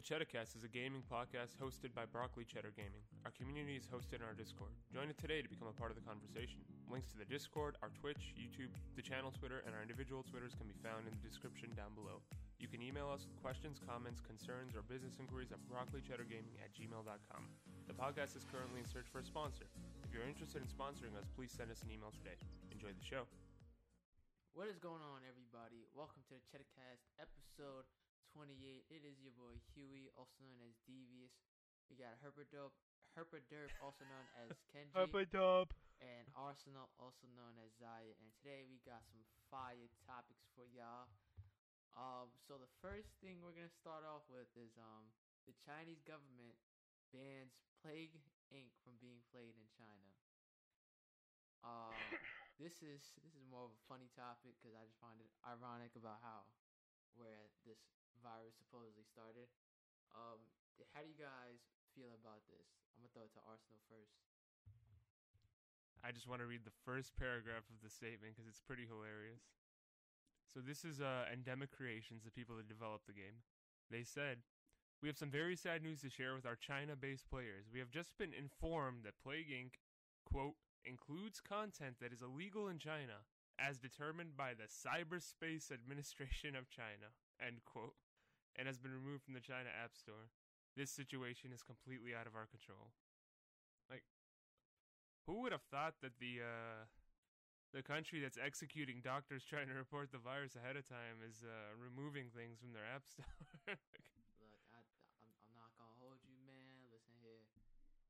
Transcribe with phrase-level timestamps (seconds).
[0.00, 3.04] The Cheddarcast is a gaming podcast hosted by Broccoli Cheddar Gaming.
[3.28, 4.72] Our community is hosted in our Discord.
[4.88, 6.64] Join it today to become a part of the conversation.
[6.88, 10.64] Links to the Discord, our Twitch, YouTube, the channel Twitter, and our individual Twitters can
[10.64, 12.24] be found in the description down below.
[12.56, 17.42] You can email us with questions, comments, concerns, or business inquiries at broccolicheddargaming at gmail.com.
[17.84, 19.68] The podcast is currently in search for a sponsor.
[20.08, 22.40] If you're interested in sponsoring us, please send us an email today.
[22.72, 23.28] Enjoy the show.
[24.56, 25.84] What is going on, everybody?
[25.92, 27.84] Welcome to the Cheddarcast episode
[28.34, 28.86] 28.
[28.90, 31.34] It is your boy Huey, also known as Devious.
[31.90, 32.74] We got Herperdope,
[33.18, 35.74] Herperderp, also known as Kenji, dub.
[35.98, 38.14] and Arsenal, also known as Zaya.
[38.22, 41.10] And today we got some fire topics for y'all.
[41.98, 45.10] Um, so the first thing we're gonna start off with is um
[45.50, 46.54] the Chinese government
[47.10, 48.14] bans Plague
[48.54, 48.70] Inc.
[48.86, 50.10] from being played in China.
[51.66, 51.90] Um,
[52.62, 55.98] this is this is more of a funny topic because I just find it ironic
[55.98, 56.46] about how
[57.18, 57.82] where this
[58.18, 59.46] virus supposedly started.
[60.10, 60.42] Um,
[60.90, 61.62] how do you guys
[61.94, 62.66] feel about this?
[62.94, 64.18] I'm gonna throw it to Arsenal first.
[66.02, 69.52] I just want to read the first paragraph of the statement because it's pretty hilarious.
[70.48, 73.44] So this is uh, Ndemic Creations, the people that developed the game.
[73.90, 74.42] They said,
[75.02, 77.68] "We have some very sad news to share with our China-based players.
[77.70, 79.78] We have just been informed that Plague Inc.
[80.24, 83.28] quote includes content that is illegal in China,
[83.60, 87.94] as determined by the Cyberspace Administration of China." End quote,
[88.56, 90.32] and has been removed from the China App Store.
[90.76, 92.92] This situation is completely out of our control.
[93.90, 94.04] Like,
[95.26, 96.86] who would have thought that the uh,
[97.70, 101.74] the country that's executing doctors trying to report the virus ahead of time is uh,
[101.78, 103.30] removing things from their app store?
[103.70, 103.78] Like,
[104.42, 104.82] Look, I,
[105.22, 106.90] I'm, I'm not gonna hold you, man.
[106.90, 107.46] Listen here,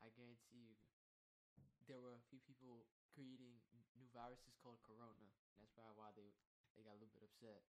[0.01, 0.81] I guarantee you,
[1.85, 3.61] there were a few people creating
[4.15, 5.31] n- is called Corona.
[5.59, 6.35] That's probably why they
[6.77, 7.63] they got a little bit upset.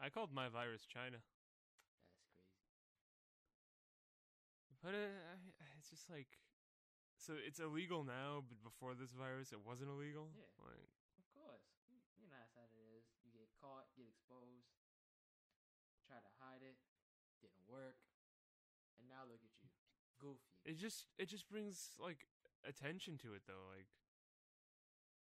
[0.00, 2.54] I called my virus China, That's crazy.
[4.82, 5.34] but uh,
[5.78, 6.28] it's just like,
[7.18, 10.30] so it's illegal now, but before this virus, it wasn't illegal.
[10.38, 10.46] Yeah.
[10.62, 10.86] Like,
[11.18, 13.04] Of course, you you know how it is.
[13.26, 14.70] You get caught, get exposed,
[16.06, 16.78] try to hide it,
[17.42, 17.98] didn't work,
[18.98, 19.66] and now look at you,
[20.22, 20.46] goofy.
[20.64, 22.26] it just it just brings like
[22.66, 23.86] attention to it though like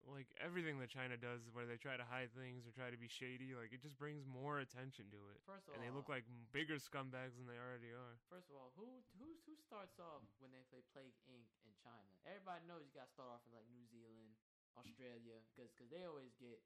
[0.07, 3.11] like everything that china does where they try to hide things or try to be
[3.11, 6.09] shady like it just brings more attention to it First of and all, they look
[6.09, 6.25] like
[6.55, 10.51] bigger scumbags than they already are First of all, who who who starts off when
[10.51, 11.47] they play Plague Inc.
[11.63, 12.11] in China?
[12.27, 14.35] Everybody knows you got to start off in like New Zealand,
[14.75, 16.59] Australia, because cause they always get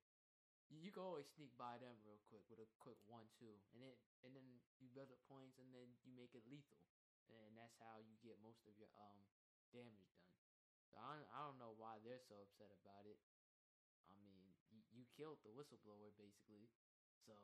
[0.71, 3.95] you, can always sneak by them real quick with a quick one two, and then
[4.23, 4.47] and then
[4.79, 6.87] you build up points, and then you make it lethal,
[7.29, 9.19] and that's how you get most of your um
[9.75, 10.39] damage done.
[10.91, 13.19] So I don't, I don't know why they're so upset about it.
[14.11, 16.65] I mean, you, you killed the whistleblower basically,
[17.29, 17.37] so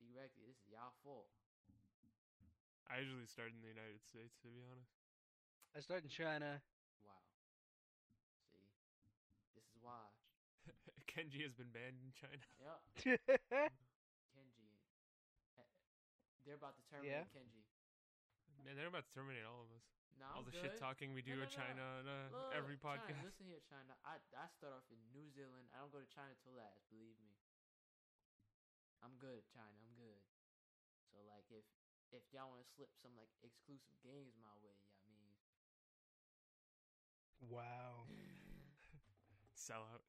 [0.00, 1.28] directly this is y'all fault.
[2.88, 4.88] i usually start in the united states to be honest
[5.76, 6.62] I start in China.
[7.02, 7.18] Wow.
[8.46, 8.62] See,
[9.58, 10.06] this is why.
[11.10, 12.78] kenji has been banned in china Yep,
[14.32, 14.70] Kenji.
[15.58, 15.66] Eh,
[16.46, 17.26] They're about to Yeah?
[17.26, 17.66] terminate Kenji.
[18.64, 19.84] Man they're about to terminate all of us
[20.18, 20.60] No, all I'm the good.
[20.62, 21.58] shit talking we do No, in no, no.
[21.60, 23.92] china on uh, Look, every China, podcast listen here, China.
[24.04, 25.68] I I start off in New Zealand.
[25.74, 26.82] I don't go to China till last.
[26.88, 27.36] Believe me.
[29.04, 29.76] I'm good, China.
[29.84, 30.22] I'm good.
[31.12, 31.64] So like, if
[32.14, 35.36] if y'all want to slip some like exclusive games my way, yeah, I mean,
[37.50, 38.06] wow.
[39.54, 40.02] sell out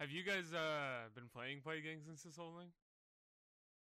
[0.00, 2.70] have you guys uh been playing play games since this whole thing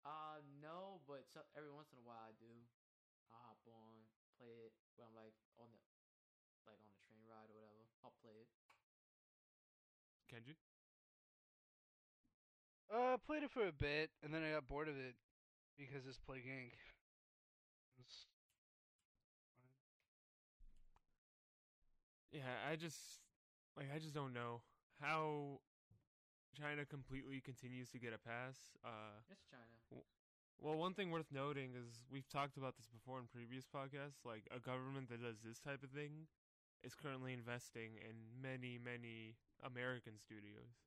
[0.04, 2.50] Uh, no, but so, every once in a while I do.
[3.32, 3.94] I'll hop on,
[4.38, 5.80] play it when I'm like on the,
[6.68, 7.88] like on the train ride or whatever.
[8.04, 8.50] I'll play it.
[10.32, 10.56] kenji
[12.92, 15.16] Uh, played it for a bit, and then I got bored of it
[15.78, 16.74] because it's Plague Inc.
[18.00, 18.28] It's-
[22.32, 23.20] Yeah, I just
[23.76, 24.62] like I just don't know
[25.00, 25.60] how
[26.58, 28.56] China completely continues to get a pass.
[28.84, 29.76] Uh It's China.
[30.62, 34.46] Well, one thing worth noting is we've talked about this before in previous podcasts, like
[34.54, 36.30] a government that does this type of thing
[36.84, 39.36] is currently investing in many, many
[39.66, 40.78] American studios.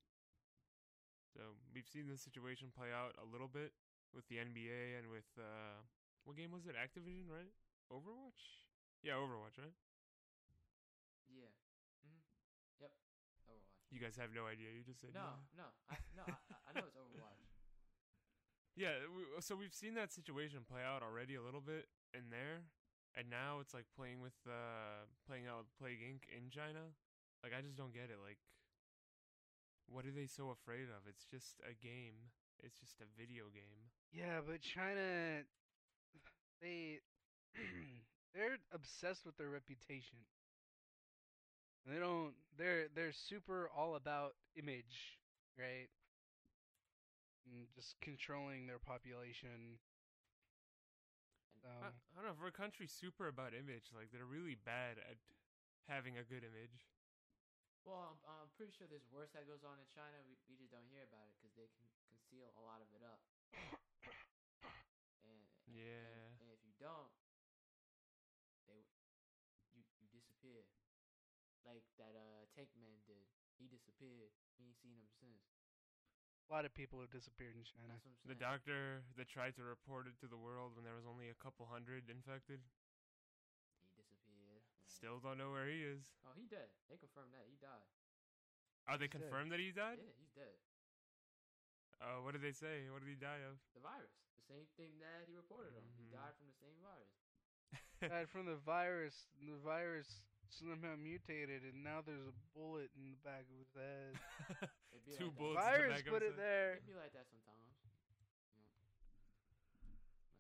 [1.35, 3.75] So, we've seen this situation play out a little bit
[4.15, 5.83] with the NBA and with uh
[6.25, 6.79] what game was it?
[6.79, 7.51] Activision, right?
[7.93, 8.71] Overwatch?
[9.03, 9.75] Yeah, Overwatch, right?
[11.29, 11.51] Yeah.
[12.07, 12.23] Mm-hmm.
[12.81, 12.93] Yep.
[13.51, 13.91] Overwatch.
[13.91, 14.71] You guys have no idea.
[14.73, 15.65] You just said No, yeah.
[15.65, 16.25] no, I, no.
[16.25, 17.44] I, I- I know it's Overwatch.
[18.77, 22.67] Yeah, we, so we've seen that situation play out already a little bit in there,
[23.15, 26.27] and now it's like playing with uh playing out with Plague Inc.
[26.27, 26.91] in China.
[27.43, 28.19] Like I just don't get it.
[28.19, 28.39] Like,
[29.87, 31.07] what are they so afraid of?
[31.07, 32.35] It's just a game.
[32.59, 33.95] It's just a video game.
[34.11, 35.47] Yeah, but China,
[38.35, 40.19] they're obsessed with their reputation.
[41.87, 42.35] They don't.
[42.57, 45.21] They're they're super all about image,
[45.59, 45.89] right?
[47.45, 49.77] And just controlling their population.
[51.61, 52.37] So I, I don't know.
[52.41, 55.21] For a country super about image, like they're really bad at
[55.89, 56.89] having a good image.
[57.85, 60.17] well, I'm, I'm pretty sure there's worse that goes on in China.
[60.25, 63.05] We, we just don't hear about it because they can conceal a lot of it
[63.05, 63.21] up.
[65.25, 66.41] And and- Yeah.
[66.41, 67.13] and, and if you don't,
[68.69, 68.85] they
[69.77, 70.65] you you disappear.
[71.65, 73.25] Like that uh Tank Man did.
[73.57, 74.33] He disappeared.
[74.61, 75.54] We ain't seen him since.
[76.45, 77.89] A lot of people have disappeared in China.
[77.97, 78.33] That's what I'm saying.
[78.37, 78.81] The doctor
[79.17, 82.07] that tried to report it to the world when there was only a couple hundred
[82.13, 82.61] infected
[83.81, 84.63] he disappeared.
[84.63, 86.05] and- still don't know where he is.
[86.25, 86.69] Oh, he dead.
[86.89, 87.89] They confirmed that he died.
[88.89, 89.21] Oh, they He's dead.
[89.25, 89.99] confirmed that he died.
[89.99, 90.57] Yeah, he's dead.
[92.01, 92.91] Uh, what did they say?
[92.93, 93.57] What did he die of?
[93.73, 94.13] The virus.
[94.37, 95.89] The same thing that he reported on.
[95.97, 96.11] He Mhm.
[96.13, 97.15] died from the same virus.
[98.01, 99.29] Died from the virus.
[99.41, 100.21] The virus
[100.59, 104.15] somehow mutated, and now there's a bullet in the back of his head.
[104.95, 105.39] It'd be Two like that.
[105.39, 105.61] bullets.
[105.61, 106.47] in the virus back of put his it head.
[106.47, 106.71] there.
[106.79, 107.75] It'd be like that sometimes.
[108.55, 108.73] You know?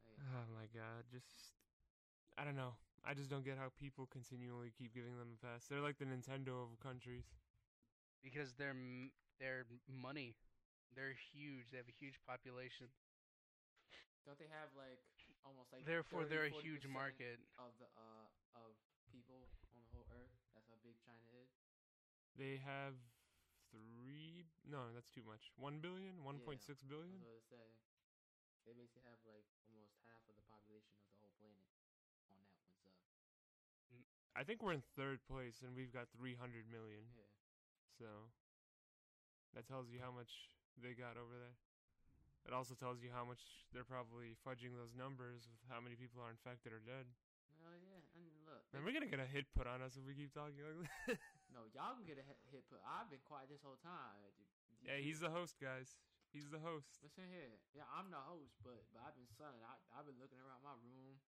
[0.06, 1.55] Like, Oh my god, just
[2.38, 2.75] I don't know.
[3.05, 5.69] I just don't get how people continually keep giving them a pass.
[5.69, 7.28] They're like the Nintendo of countries.
[8.25, 8.76] because they're
[9.38, 10.34] they're money.
[10.96, 11.69] They're huge.
[11.75, 12.88] They have a huge population.
[14.25, 15.02] don't they have like
[15.44, 17.43] almost like Therefore, 30, they're a huge market.
[17.60, 18.26] of the uh
[18.56, 18.72] of
[19.12, 20.32] people on the whole earth?
[20.56, 21.50] That's how big China is.
[22.34, 22.94] They have
[23.70, 24.46] three.
[24.66, 25.54] No, that's too much.
[25.58, 27.62] One billion, one point six I was gonna say
[28.64, 31.69] they basically have like almost half of the population of the whole planet
[32.32, 32.90] on that one sub.
[34.34, 37.06] I think we're in third place, and we've got three hundred million.
[37.14, 37.31] Yeah.
[37.94, 38.10] So
[39.54, 40.50] that tells you how much
[40.81, 41.54] they got over there.
[42.44, 43.40] It also tells you how much
[43.72, 47.08] they're probably fudging those numbers with how many people are infected or dead.
[47.62, 48.64] Oh yeah, and look.
[48.75, 51.19] Man, we're gonna get a hit put on us if we keep talking like this.
[51.54, 52.82] No, y'all can get a hit, put.
[52.82, 54.18] I've been quiet this whole time.
[54.82, 55.94] Yeah, he's the host, guys.
[56.34, 56.98] He's the host.
[56.98, 57.62] Listen here.
[57.70, 59.62] Yeah, I'm the host, but but I've been sunning.
[59.62, 61.22] I I've been looking around my room.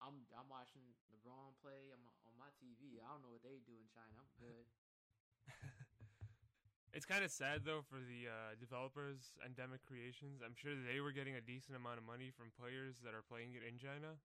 [0.00, 0.82] I'm I'm watching
[1.12, 2.96] LeBron play on my, on my TV.
[3.04, 4.16] I don't know what they do in China.
[4.16, 4.64] I'm good.
[6.92, 10.44] It's kind of sad though for the uh, developers, Ndemic Creations.
[10.44, 13.56] I'm sure they were getting a decent amount of money from players that are playing
[13.56, 14.20] it in China,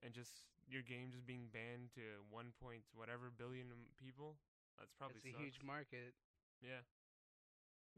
[0.00, 3.66] and just your game just being banned to one point whatever billion
[3.98, 4.36] people.
[4.78, 5.42] That's probably it's a sucks.
[5.42, 6.14] huge market.
[6.62, 6.82] Yeah,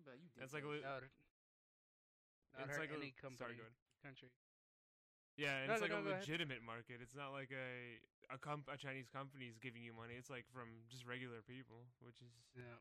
[0.05, 1.03] But you did That's like a li- Not,
[2.53, 3.65] not it's hurt like a, company, Sorry, go
[4.03, 4.29] country.
[5.37, 6.21] Yeah, and No, it's no, like no, a go ahead.
[6.21, 7.01] legitimate market.
[7.03, 7.99] It's not like a
[8.33, 10.15] a comp a Chinese company is giving you money.
[10.15, 12.79] It's like from just regular people, which is Yeah.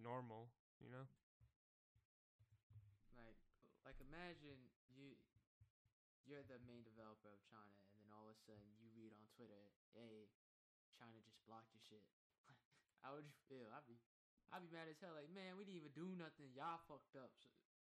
[0.00, 0.48] normal,
[0.80, 1.06] you know.
[3.14, 3.36] like
[3.84, 5.16] like imagine you
[6.24, 8.87] you're the main developer of China, and then all of a sudden you read on
[9.38, 10.26] Twitter, "Hey,
[10.98, 12.02] China just blocked your shit."
[13.06, 13.70] How would you feel?
[13.70, 14.02] I'd be
[14.50, 15.14] I'd be mad as hell.
[15.14, 16.50] Like, man, we didn't even do nothing.
[16.56, 17.30] Y'all fucked up.
[17.38, 17.46] So,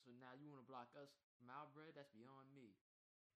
[0.03, 1.93] so now you want to block us from our bread?
[1.95, 2.75] That's beyond me.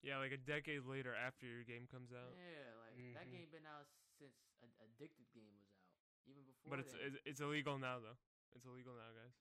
[0.00, 2.32] Yeah, like a decade later after your game comes out.
[2.32, 3.36] Yeah, like that Mhm.
[3.36, 4.32] game been out since
[4.64, 5.92] a Addicted game was out.
[6.24, 6.70] Even before.
[6.72, 7.02] But it's, that.
[7.04, 8.16] it's it's illegal now though.
[8.56, 9.36] It's illegal now, guys.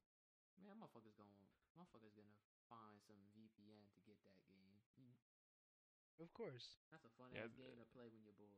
[0.59, 1.31] man, motherfuckers going
[1.79, 2.35] motherfuckers gonna
[2.67, 4.35] find some VPN to get that
[6.19, 6.77] Of course.
[6.91, 8.57] That's a fun Yeah, ass game to play when you're bored.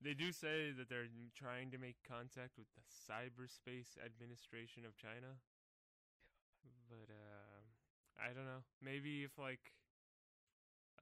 [0.00, 5.38] They do say that they're trying to make contact with the Cyberspace Administration of China.
[6.88, 7.60] But uh
[8.20, 8.62] I don't know.
[8.82, 9.72] Maybe if like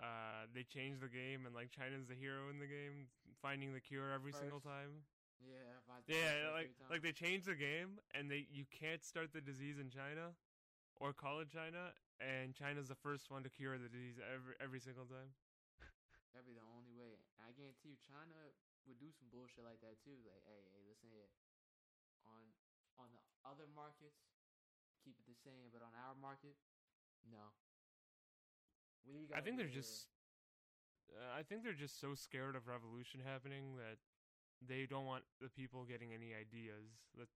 [0.01, 3.09] uh they change the game and like China's the hero in the game,
[3.41, 5.05] finding the cure every single time.
[5.41, 5.79] Yeah,
[6.09, 9.91] Yeah, like like they change the game and they you can't start the disease in
[9.91, 10.33] China
[11.01, 14.81] or call it China and China's the first one to cure the disease every every
[14.81, 15.33] single time.
[16.37, 17.17] That'd be the only way.
[17.17, 18.53] And I guarantee you, China
[18.85, 20.21] would do some bullshit like that too.
[20.29, 21.33] Like, hey, hey, listen here.
[22.29, 22.45] On
[23.01, 24.29] on the other markets,
[25.01, 26.61] keep it the same, but on our market,
[27.25, 27.57] no.
[29.09, 30.13] We I think they're just.
[31.09, 33.97] Uh, I think they're just so scared of revolution happening that
[34.61, 37.31] they don't want the people getting any ideas that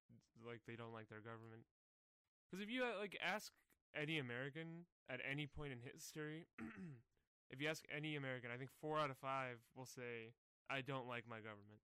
[0.44, 1.64] like they don't like their government.
[2.44, 3.54] Because if you uh, like ask
[3.94, 6.50] any American at any point in history,
[7.50, 10.32] if you ask any American, I think four out of five will say,
[10.68, 11.82] "I don't like my government."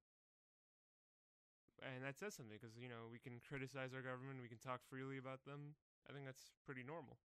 [1.82, 4.80] And that says something because you know we can criticize our government, we can talk
[4.88, 5.76] freely about them.
[6.08, 7.18] I think that's pretty normal.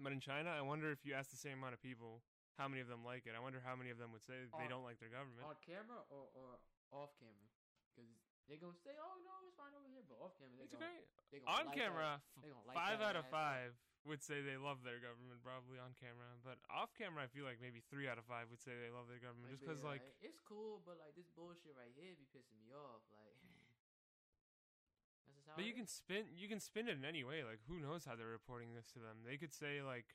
[0.00, 2.24] But in China, I wonder if you ask the same amount of people,
[2.58, 3.34] how many of them like it?
[3.36, 5.46] I wonder how many of them would say they don't like their government.
[5.46, 6.58] on camera or or
[6.90, 7.46] off camera,
[7.94, 8.10] because
[8.48, 10.86] they're gonna say, "Oh no, it's fine over here," but off camera, they're It's gonna,
[10.86, 11.06] great.
[11.32, 13.72] they gonna On light camera, that- they gonna light five out of ass five
[14.04, 16.28] would say they love their government, probably on camera.
[16.44, 19.08] But off camera, I feel like maybe three out of five would say they love
[19.08, 22.12] their government, Like, just be because like it's cool, but like this bullshit right here
[22.14, 23.00] be pissing me off.
[23.08, 23.40] Like,
[25.24, 25.56] that's just how.
[25.56, 27.44] But you can spin you can spin it in any way.
[27.44, 29.24] Like who knows how they're reporting this to them?
[29.24, 30.12] They could say like,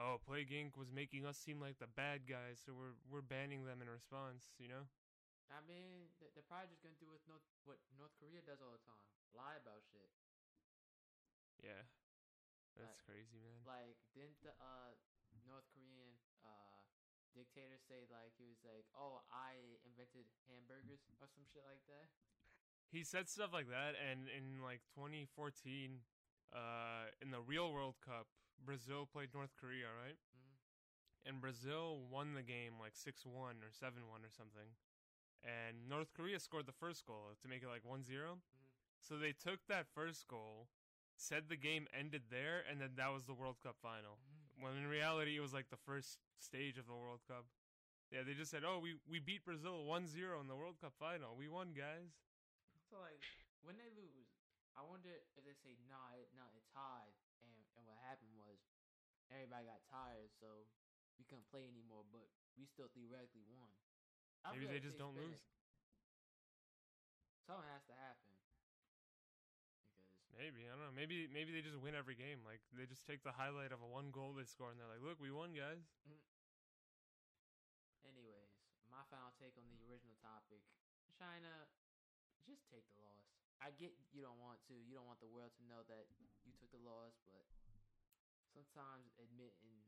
[0.00, 0.76] "Oh, Plague Inc.
[0.80, 4.56] was making us seem like the bad guys, so we're we're banning them in response."
[4.56, 4.88] You know?
[5.52, 8.72] I mean, th- they're probably just gonna do with North, what North Korea does all
[8.72, 9.04] the time:
[9.36, 10.10] lie about shit.
[11.62, 11.84] Yeah.
[12.74, 13.62] That's Like- crazy, man.
[13.64, 14.94] Like, didn't the uh
[15.46, 16.82] North Korean uh
[17.34, 22.08] dictator say like he was like, "Oh, I invented hamburgers" or some shit like that?
[22.90, 26.04] He said stuff like that, and in like 2014,
[26.52, 30.18] uh, in the Real World Cup, Brazil played North Korea, right?
[30.36, 30.58] Mhm.
[31.24, 34.76] And Brazil won the game like six one or seven one or something.
[35.44, 38.36] And North Korea scored the first goal to make it like 1-0.
[38.36, 38.40] Mhm.
[39.00, 40.68] So they took that first goal,
[41.16, 44.16] said the game ended there, and then that was the World Cup final.
[44.16, 44.62] Mhm.
[44.62, 47.44] When in reality, it was like the first stage of the World Cup.
[48.10, 51.36] Yeah, they just said, "Oh, we we beat Brazil 1-0 in the World Cup final.
[51.36, 52.14] We won, guys."
[52.90, 53.20] So like
[53.62, 54.28] when they lose,
[54.76, 58.58] I wonder if they say nah, it, nah, it's tied, and and what happened was
[59.30, 60.66] everybody got tired, so
[61.18, 63.72] we couldn't play anymore, but we still theoretically won.
[64.44, 65.40] I Maybe they just don't lose.
[67.46, 68.64] Something has to happen because
[70.34, 70.96] Maybe I don't know.
[70.98, 72.42] Maybe maybe they just win every game.
[72.42, 74.98] Like they just take the highlight of a one goal they score, and they're like,
[74.98, 76.18] "Look, we won, guys." Mm.
[78.02, 78.50] Anyways,
[78.90, 80.66] my final take on the original topic
[81.14, 81.70] China,
[82.42, 83.30] just take the loss.
[83.62, 84.74] I get you don't want to.
[84.74, 86.10] You don't want the world to know that
[86.42, 87.46] you took the loss, but
[88.50, 89.86] sometimes admitting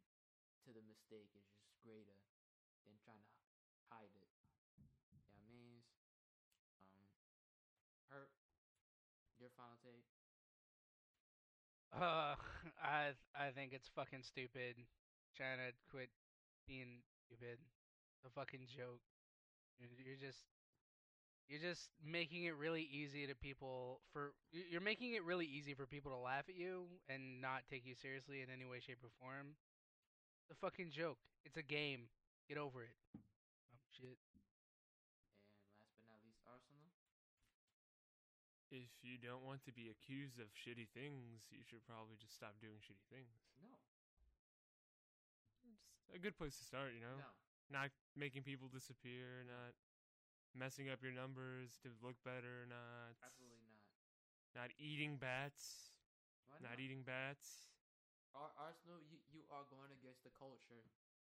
[0.65, 2.19] to the mistake is just greater
[2.87, 3.39] than trying to
[3.91, 4.36] hide it.
[9.57, 10.05] Final take.
[11.93, 12.35] Uh,
[12.83, 14.77] I I think it's fucking stupid.
[15.37, 16.11] China quit
[16.67, 17.59] being stupid.
[18.27, 19.01] A fucking joke.
[19.79, 20.41] You're, just
[21.49, 25.75] you're just making it really easy to people for you- you're making it really easy
[25.75, 28.99] for people to laugh at you and not take you seriously in any way, shape,
[29.05, 29.57] or form.
[30.51, 31.19] A fucking joke.
[31.45, 32.09] It's a game.
[32.49, 32.97] Get over it.
[33.15, 34.19] Um, shit.
[35.69, 36.91] And last but not least, Arsenal.
[38.71, 42.59] If you don't want to be accused of shitty things, you should probably just stop
[42.59, 43.31] doing shitty things.
[43.63, 43.71] No,
[46.03, 47.23] Just a good place to start, you know.
[47.23, 47.31] no.
[47.71, 49.75] Not making people disappear, not
[50.55, 53.83] messing up your numbers to look better, not Absolutely not.
[54.55, 55.95] not eating bats,
[56.47, 57.71] Why not eating bats.
[58.37, 60.85] Arsenal, you, you are going against the culture.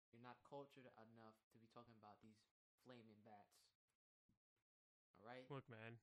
[0.09, 2.41] You're not cultured enough to be talking about these
[2.81, 3.61] flaming bats.
[5.21, 5.45] All right?
[5.53, 6.01] Look, man,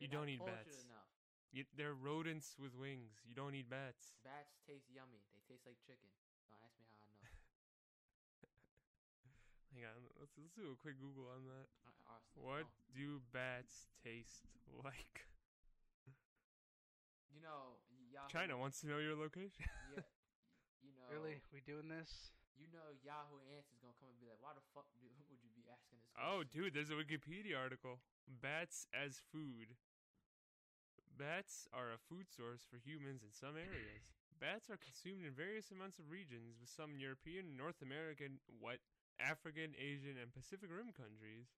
[0.00, 0.80] You're you don't not eat bats.
[0.88, 1.12] enough.
[1.52, 3.20] you, they're rodents with wings.
[3.28, 4.16] You don't eat bats.
[4.24, 5.20] Bats taste yummy.
[5.36, 6.08] They taste like chicken.
[6.48, 7.28] Don't ask me how I know.
[9.76, 11.68] Hang on, let's let's do a quick Google on that.
[11.84, 12.48] Uh, Arsenal.
[12.48, 12.96] What no.
[12.96, 15.28] do bats taste like?
[17.30, 17.76] You know,
[18.10, 18.26] Yahoo.
[18.32, 19.68] China wants to know your location.
[19.94, 20.02] Yeah.
[20.80, 21.12] You know.
[21.12, 21.44] Really?
[21.52, 22.32] We doing this?
[22.56, 25.52] You know, Yahoo Answers gonna come and be like, "Why the fuck do, would you
[25.52, 28.00] be asking this?" oh, dude, there's a Wikipedia article.
[28.24, 29.76] Bats as food.
[31.20, 34.08] Bats are a food source for humans in some areas.
[34.40, 38.80] Bats are consumed in various amounts of regions, with some European, North American, what
[39.20, 41.52] African, Asian, and Pacific Rim countries.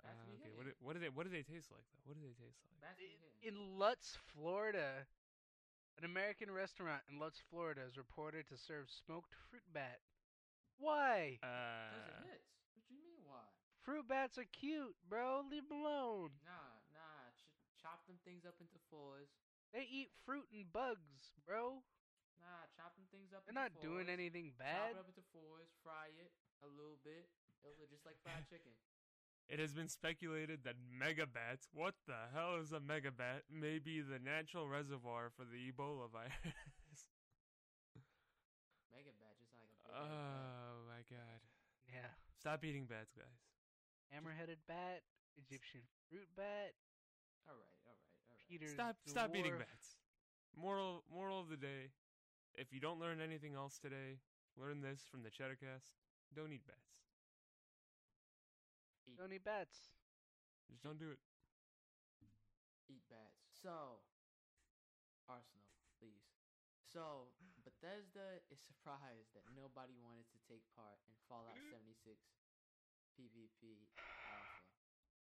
[0.00, 0.08] Uh,
[0.40, 2.00] okay, what do, what do they what do they taste like though?
[2.08, 2.80] What do they taste like?
[2.80, 3.00] Bats.
[3.44, 5.04] In Lutz, Florida,
[6.00, 10.00] an American restaurant in Lutz, Florida is reported to serve smoked fruit bat.
[10.80, 11.36] Why?
[11.40, 12.48] Cause Uh, it hits.
[12.72, 13.20] What you mean?
[13.24, 13.44] Why?
[13.84, 15.44] Fruit bats are cute, bro.
[15.50, 16.30] Leave them alone.
[16.44, 16.65] Nah, nah.
[18.26, 19.30] Ch- chop them things up into fours.
[19.72, 21.82] They eat fruit and bugs, bro.
[22.38, 23.46] Nah, chop them things up.
[23.46, 24.90] They're into not doing fours, anything Chop bad.
[24.94, 27.30] it up into fours, fry it a little bit.
[27.62, 28.74] It'll look just like fried chicken.
[29.48, 34.18] It has been speculated that megabats, what the hell is a megabat, may be the
[34.18, 37.06] natural reservoir for the Ebola virus.
[38.90, 40.10] Mega bat, just like a big ass oh bat.
[40.10, 41.40] oh my god.
[41.86, 42.10] Yeah.
[42.42, 43.38] Stop eating bats, guys.
[44.10, 45.06] Hammer-headed bat,
[45.38, 46.74] Egyptian fruit bat,
[47.46, 48.35] All right, all right, all right.
[48.48, 49.96] Peter's Stop stop eating bats.
[50.56, 51.90] Moral moral of the day.
[52.54, 54.18] If you don't learn anything else today,
[54.56, 55.92] learn this from the Cheddarcast.
[56.34, 57.04] Don't eat bats.
[59.06, 59.90] Eat, Don't eat bats.
[60.68, 61.18] Just don't do it.
[62.88, 63.42] eat bats.
[63.62, 64.00] So,
[65.28, 65.66] Arsenal,
[65.98, 66.22] please.
[66.86, 67.34] So,
[67.66, 71.98] Bethesda is surprised that nobody wanted to take part in Fallout 76
[73.18, 73.90] PvP
[74.30, 74.62] Alpha.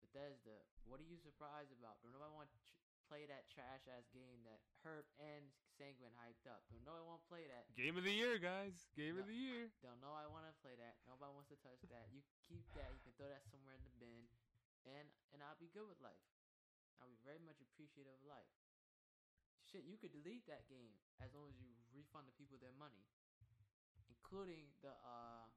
[0.03, 2.03] Bethesda, what are you surprised about?
[2.03, 2.82] Don't nobody want to tr-
[3.13, 5.45] play that trash ass game that Herp and
[5.77, 6.65] Sanguine hyped up.
[6.73, 7.69] Don't nobody want to play that.
[7.77, 8.89] Game of the year, guys.
[8.97, 9.69] Game of the year.
[9.85, 10.97] Don't know I want to play that.
[11.05, 12.09] Nobody wants to touch that.
[12.09, 12.89] You can keep that.
[12.89, 14.25] You can throw that somewhere in the bin,
[14.89, 16.25] and and I'll be good with life.
[17.05, 18.49] I'll be very much appreciative of life.
[19.69, 23.05] Shit, you could delete that game as long as you refund the people their money,
[24.09, 25.53] including the uh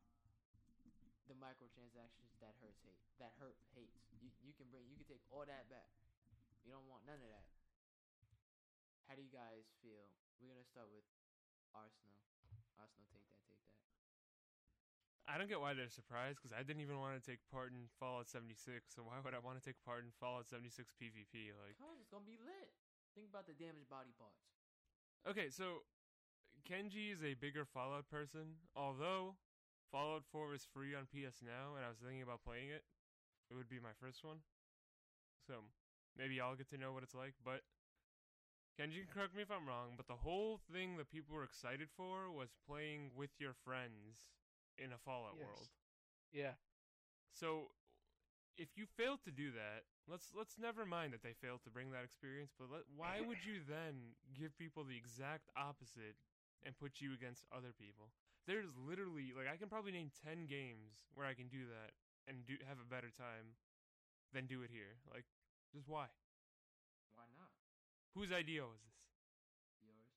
[1.31, 4.11] the microtransactions that hurts hate that hurt hates.
[4.19, 5.87] You you can bring you can take all that back.
[6.65, 7.45] You don't want none of that.
[9.05, 10.09] How do you guys feel?
[10.41, 11.05] We're gonna start with
[11.77, 12.17] Arsenal.
[12.81, 13.85] Arsenal, take that, take that.
[15.29, 17.89] I don't get why they're surprised because I didn't even want to take part in
[18.01, 18.57] Fallout 76.
[18.93, 21.53] So why would I want to take part in Fallout 76 PvP?
[21.53, 22.73] Like, Cause it's gonna be lit.
[23.13, 24.49] Think about the damaged body parts.
[25.25, 25.85] okay, so
[26.65, 28.57] Kenji is a bigger Fallout person.
[28.73, 29.37] Although
[29.93, 32.83] Fallout 4 is free on PS Now, and I was thinking about playing it,
[33.49, 34.41] it would be my first one.
[35.45, 35.65] So
[36.17, 37.33] maybe I'll get to know what it's like.
[37.43, 37.61] But
[38.79, 42.29] Kenji, correct me if I'm wrong, but the whole thing that people were excited for
[42.31, 44.35] was playing with your friends
[44.77, 45.47] in a Fallout Yes.
[45.47, 45.67] world.
[46.33, 46.53] Yeah.
[47.31, 47.71] So
[48.57, 51.91] if you failed to do that, let's let's never mind that they failed to bring
[51.91, 56.15] that experience, but let, why would you then give people the exact opposite
[56.63, 58.11] and put you against other people?
[58.47, 61.93] There's literally like I can probably name 10 games where I can do that
[62.27, 63.55] and do have a better time
[64.33, 64.99] than do it here.
[65.11, 65.25] Like
[65.73, 66.07] just why?
[67.13, 67.51] Why not?
[68.13, 68.99] Whose idea was this?
[69.83, 70.11] Yours.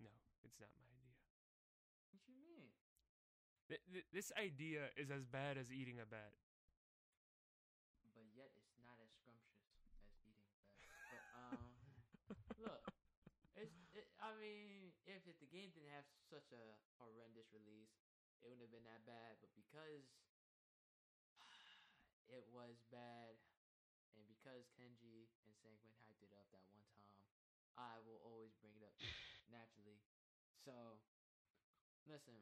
[0.00, 0.12] No,
[0.44, 1.16] it's not my idea.
[2.12, 2.68] What you mean?
[3.68, 6.36] Th- th- this idea is as bad as eating a bat.
[8.12, 9.64] But yet it's not as scrumptious
[10.04, 10.68] as eating that.
[11.10, 11.64] But um,
[12.62, 12.84] look,
[13.56, 16.64] it's it, I mean, if, if the game didn't have such a
[17.00, 17.96] horrendous release,
[18.44, 19.40] it wouldn't have been that bad.
[19.40, 20.06] But because
[22.36, 23.40] it was bad,
[25.64, 27.08] Kenji and Sanguine hyped it up that one time,
[27.80, 28.94] I will always bring it up
[29.50, 29.98] naturally.
[30.64, 31.00] So,
[32.08, 32.36] listen,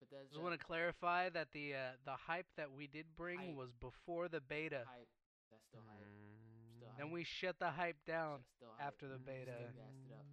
[0.00, 0.28] Bethesda.
[0.30, 3.56] Just want to clarify that the uh, the hype that we did bring Hype.
[3.56, 4.84] was before the beta.
[4.86, 5.08] hype.
[5.50, 6.04] That's still hype.
[6.04, 6.96] Still Mm.
[6.98, 7.14] Then hype.
[7.14, 8.88] we shut the hype down still hype.
[8.92, 9.54] after the beta.
[9.72, 10.26] Still up.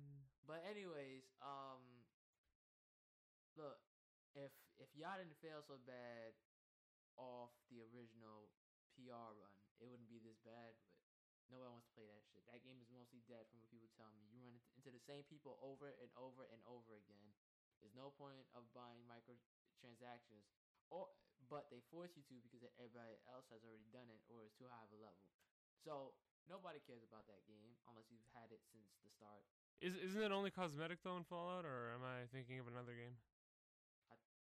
[0.47, 1.79] But anyways, um,
[3.55, 3.77] look,
[4.35, 4.51] if
[4.81, 6.33] if y'all didn't fail so bad
[7.19, 8.49] off the original
[8.97, 10.73] PR run, it wouldn't be this bad.
[11.49, 12.45] But nobody wants to play that shit.
[12.45, 14.21] That game is mostly dead from what people tell me.
[14.29, 17.33] You run into, into the same people over and over and over again.
[17.81, 20.45] There's no point of buying microtransactions,
[20.93, 21.09] or
[21.49, 24.69] but they force you to because everybody else has already done it or it's too
[24.69, 25.25] high of a level.
[25.81, 26.13] So
[26.45, 29.41] nobody cares about that game unless you've had it since the start.
[29.81, 33.17] Is isn't it only cosmetic though in Fallout, or am I thinking of another game?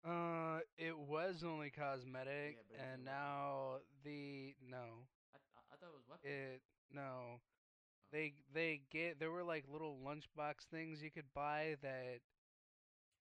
[0.04, 5.40] Uh, it was only cosmetic, Yeah, but it was and now the no, I,
[5.74, 6.30] I, thought it was weapons.
[6.30, 6.62] it
[6.94, 7.42] no,
[8.12, 12.20] they they get there were like little lunchbox things you could buy that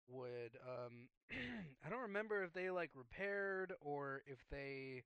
[0.08, 1.08] would um
[1.84, 5.02] I don't remember if they like repaired or if they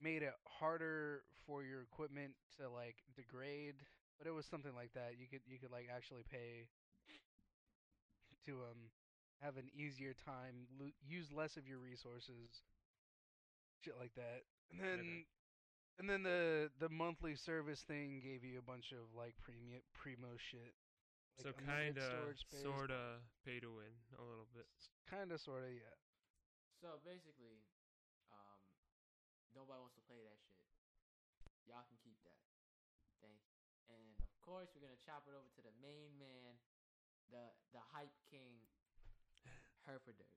[0.00, 3.76] made it harder for your equipment to like degrade,
[4.18, 5.14] but it was something like that.
[5.18, 6.68] You could you could like actually pay
[8.46, 8.90] to um
[9.42, 12.62] have an easier time, lo- use less of your resources,
[13.84, 14.42] shit like that.
[14.72, 15.24] And then.
[15.98, 20.38] And then the the monthly service thing gave you a bunch of like premium primo
[20.38, 20.74] shit.
[21.38, 24.66] so like unlimited kind of, sort of pay to win a little bit.
[25.10, 25.94] kind of, sort of, yeah.
[26.78, 27.66] So basically,
[28.30, 28.62] um,
[29.54, 30.62] nobody wants to play that shit.
[31.66, 32.38] Y'all can keep that.
[33.18, 33.58] Thank you.
[33.90, 36.54] And of course, we're gonna chop it over to the main man,
[37.34, 38.62] the the hype king,
[39.88, 40.30] Herpader.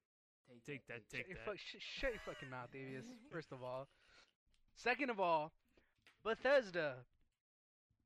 [0.49, 1.47] Take, Take that, Shut take your, that.
[1.47, 3.07] fuck, sh- shut your fucking mouth, Avius.
[3.31, 3.87] First of all,
[4.75, 5.51] second of all,
[6.23, 6.95] Bethesda.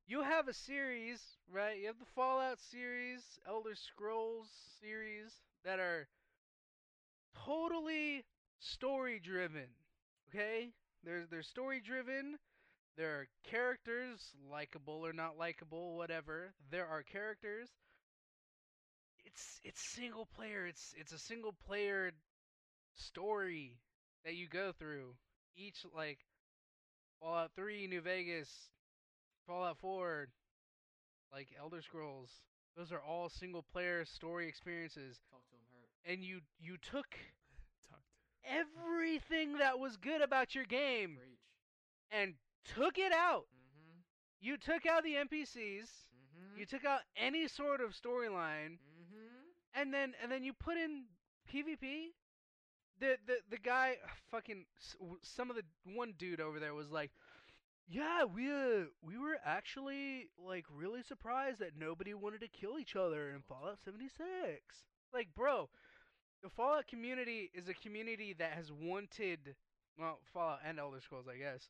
[0.07, 1.19] You have a series,
[1.51, 1.79] right?
[1.79, 4.47] You have the Fallout series, Elder Scrolls
[4.79, 5.31] series
[5.63, 6.07] that are
[7.45, 8.23] totally
[8.59, 9.67] story driven.
[10.29, 10.69] Okay?
[11.03, 12.37] They're they're story driven.
[12.97, 16.53] There are characters, likable or not likable, whatever.
[16.71, 17.69] There are characters.
[19.25, 20.65] It's it's single player.
[20.65, 22.11] It's it's a single player
[22.95, 23.77] story
[24.23, 25.15] that you go through.
[25.57, 26.19] Each like
[27.19, 28.49] Fallout 3, New Vegas,
[29.47, 30.27] Fallout 4,
[31.31, 32.29] like Elder Scrolls.
[32.77, 35.19] Those are all single player story experiences.
[35.31, 36.11] Talk to him, Herp.
[36.13, 37.07] And you you took
[37.89, 38.01] Tucked.
[38.43, 41.39] everything that was good about your game Preach.
[42.11, 42.33] and
[42.65, 43.45] took it out.
[43.55, 43.99] Mm-hmm.
[44.41, 45.87] You took out the NPCs.
[45.87, 46.59] Mm-hmm.
[46.59, 49.79] You took out any sort of storyline, mm-hmm.
[49.79, 51.05] and then and then you put in
[51.51, 52.11] PvP.
[52.99, 53.95] The the the guy
[54.31, 54.65] fucking
[55.21, 57.11] some of the one dude over there was like
[57.87, 62.95] yeah we uh we were actually like really surprised that nobody wanted to kill each
[62.95, 64.23] other in fallout 76
[65.13, 65.69] like bro
[66.43, 69.55] the fallout community is a community that has wanted
[69.97, 71.69] well fallout and elder scrolls i guess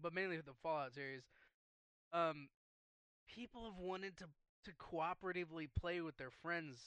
[0.00, 1.22] but mainly the fallout series.
[2.12, 2.48] Um
[3.28, 4.24] people have wanted to
[4.64, 6.78] to cooperatively play with their friends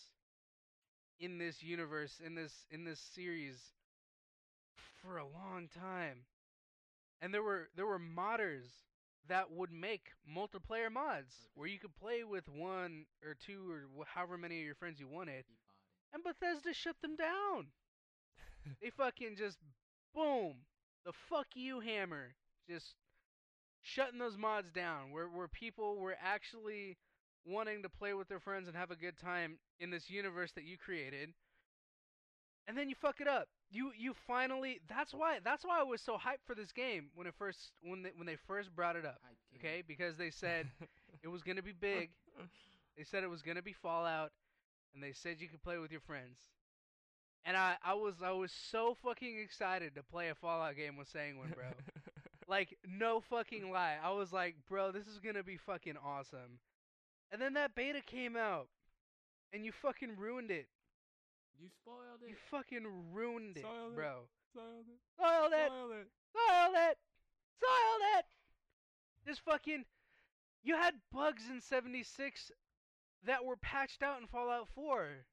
[1.20, 3.58] in this universe in this in this series
[5.02, 6.26] for a long time
[7.22, 8.66] and there were there were modders
[9.28, 14.38] that would make multiplayer mods where you could play with one or two or however
[14.38, 15.56] many of your friends you wanted Keep
[16.14, 16.26] on it.
[16.26, 17.68] and Bethesda shut them down
[18.82, 19.58] they fucking just
[20.14, 20.56] boom
[21.06, 22.36] the fuck you hammer
[22.70, 22.94] just
[23.82, 26.98] shutting those mods down where where people were actually
[27.46, 30.64] wanting to play with their friends and have a good time in this universe that
[30.64, 31.30] you created
[32.68, 36.02] and then you fuck it up you you finally that's why that's why I was
[36.02, 39.06] so hyped for this game when it first when they, when they first brought it
[39.06, 39.20] up
[39.58, 40.68] okay because they said
[41.24, 42.10] it was going to be big
[42.98, 44.32] they said it was going to be Fallout,
[44.94, 46.40] and they said you could play with your friends.
[47.46, 51.08] And I, I was I was so fucking excited to play a Fallout game with
[51.10, 51.66] Sanguine, bro.
[52.48, 53.98] like no fucking lie.
[54.04, 56.60] I was like, bro, this is gonna be fucking awesome.
[57.32, 58.68] And then that beta came out,
[59.52, 60.68] and you fucking ruined it.
[61.60, 62.30] You spoiled it.
[62.30, 63.96] You fucking ruined it, Soiled it.
[63.96, 64.14] bro.
[64.54, 65.00] Soiled it.
[65.18, 65.72] Soiled it.
[65.72, 66.08] Soiled it.
[66.34, 66.98] Soiled it.
[67.60, 68.26] Soiled it.
[69.28, 69.86] Just fucking.
[70.64, 72.52] You had bugs in 76
[73.26, 75.26] that were patched out in Fallout 4.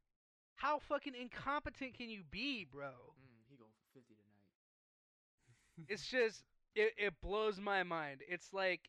[0.56, 2.88] How fucking incompetent can you be, bro?
[2.88, 5.88] Mm, he going for fifty tonight.
[5.92, 6.44] It's just.
[6.74, 8.20] It, it blows my mind.
[8.28, 8.80] It's like.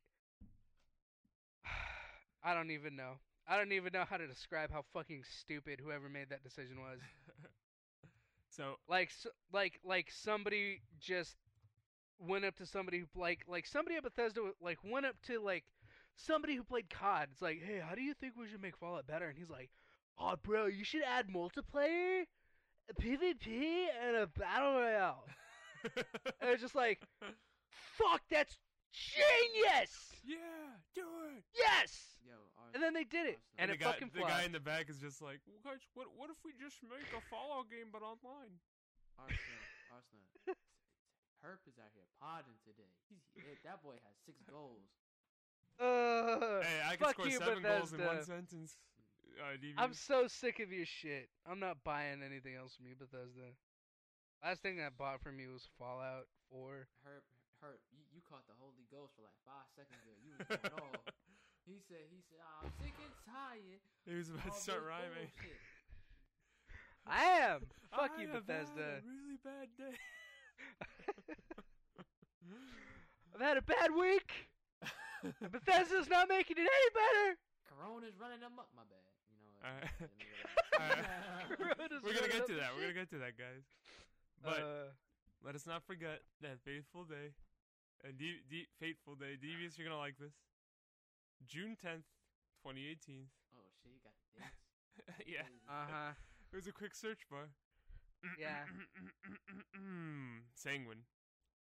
[2.44, 3.14] I don't even know.
[3.48, 7.00] I don't even know how to describe how fucking stupid whoever made that decision was.
[8.50, 11.36] so like s like like somebody just
[12.20, 15.66] went up to somebody who like like somebody at Bethesda like went up to like
[16.16, 17.30] somebody who played COD.
[17.32, 19.28] It's like, hey, how do you think we should make Fallout better?
[19.28, 19.70] And he's like,
[20.20, 22.24] oh, bro, you should add multiplayer,
[22.90, 25.24] a PvP, and a battle royale.
[25.84, 27.02] and it's just like,
[27.98, 28.58] fuck, that's
[28.94, 30.14] genius.
[30.24, 31.04] yeah, do
[31.34, 31.44] it.
[31.58, 32.16] Yes.
[32.24, 33.60] Yo, Ars- And then they did it, Arsenal.
[33.60, 35.84] and the it guy, fucking the guy in the back is just like, "Well, guys,
[35.94, 38.56] what what if we just make a Fallout game but online?
[39.20, 40.24] Arsenal, Arsenal.
[41.44, 42.88] Herp is out here podding today.
[43.12, 44.88] He's that boy has six goals.
[45.76, 47.68] Uh, hey, I can score you, seven Bethesda.
[47.68, 48.78] goals in one sentence.
[49.42, 51.28] Uh, I'm so sick of your shit.
[51.50, 53.52] I'm not buying anything else from you, Bethesda.
[54.46, 56.86] Last thing I bought from you was Fallout 4.
[57.04, 57.26] Herp,
[57.66, 60.18] Herp, you, you caught the Holy Ghost for like five seconds there.
[60.26, 61.06] You was going off.
[61.64, 63.80] He said, he said, "Oh, I'm sick and tired.
[64.04, 65.32] he was about to start rhyming.
[65.32, 65.64] bullshit."
[67.08, 67.64] I am.
[67.96, 69.00] Fuck I you, have had Bethesda.
[69.00, 69.96] a really bad day.
[73.32, 74.52] I've had a bad week.
[75.24, 77.40] and Bethesda's not making it any better.
[77.72, 78.68] Corona's running them up.
[78.76, 79.08] My bad.
[79.32, 79.56] You know.
[79.56, 79.64] what?
[79.64, 79.88] Alright.
[80.04, 80.28] Let me
[81.64, 81.80] relax.
[81.80, 82.76] Corona's We're gonna get to the that.
[82.76, 83.64] We're gonna get to that, guys.
[84.44, 84.92] But Uh,
[85.48, 87.32] let us not forget that faithful day,
[88.04, 89.38] and de- de- fateful day.
[89.40, 90.34] Devious, you're gonna like this.
[91.46, 92.08] June tenth,
[92.64, 93.28] 2018.
[93.56, 95.28] oh shit, you got the dates.
[95.28, 96.14] yeah, uh-huh.
[96.52, 97.50] it was a quick search bar.
[98.40, 98.64] Yeah.
[100.56, 101.04] Sanguine.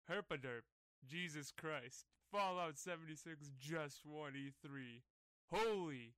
[0.10, 0.66] Herpaderp.
[1.06, 2.06] Jesus Christ.
[2.32, 5.02] Fallout 76 just won E3.
[5.52, 6.14] Holy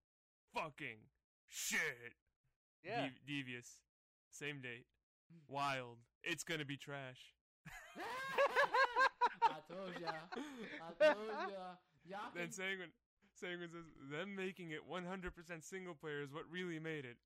[0.53, 1.09] fucking
[1.47, 2.15] shit.
[2.83, 3.03] Yeah.
[3.03, 3.79] Dev- devious.
[4.31, 4.85] Same date.
[5.47, 5.97] Wild.
[6.23, 7.33] It's gonna be trash.
[9.43, 10.27] I told y'all.
[10.33, 11.77] I told y'all.
[12.07, 12.93] Y'all Then can Sanguine,
[13.39, 15.03] Sanguine says, them making it 100%
[15.63, 17.17] single player is what really made it.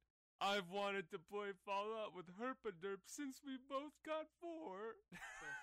[0.41, 4.99] I've wanted to play Fallout with Herpaderp since we both got four.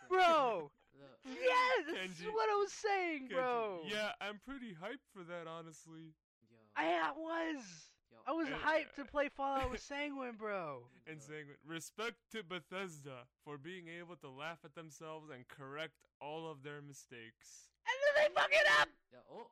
[0.08, 0.70] Bro.
[0.96, 3.80] Look, Yeah, this is what I was saying, bro.
[3.86, 6.14] Yeah, I'm pretty hyped for that, honestly.
[6.50, 7.89] yo, I, I was.
[8.26, 10.82] Yo, I was Uh, hyped to play Fallout with Sanguine, bro.
[11.06, 15.94] And yo, Sanguine, respect to Bethesda for being able to laugh at themselves and correct
[16.20, 17.70] all of their mistakes.
[17.86, 18.88] And then they fuck it up.
[19.12, 19.50] yo, oh,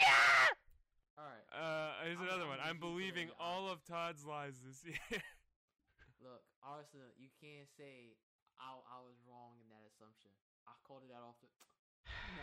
[0.00, 0.48] Yeah.
[1.18, 1.46] all right.
[1.52, 2.60] Uh, here's I'm- another I'm one.
[2.60, 4.98] I'm believing on the all of Todd's lies this year.
[6.22, 8.16] Look, Arsenal, you can't say
[8.58, 10.30] I, I was wrong in that assumption.
[10.66, 11.48] I called it out off the.
[12.36, 12.42] No.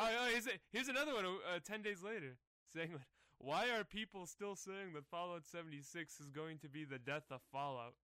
[0.00, 1.24] oh, oh, here's, a, here's another one.
[1.26, 2.36] Uh, Ten days later,
[2.72, 2.94] saying,
[3.38, 7.40] "Why are people still saying that Fallout 76 is going to be the death of
[7.52, 7.94] Fallout?"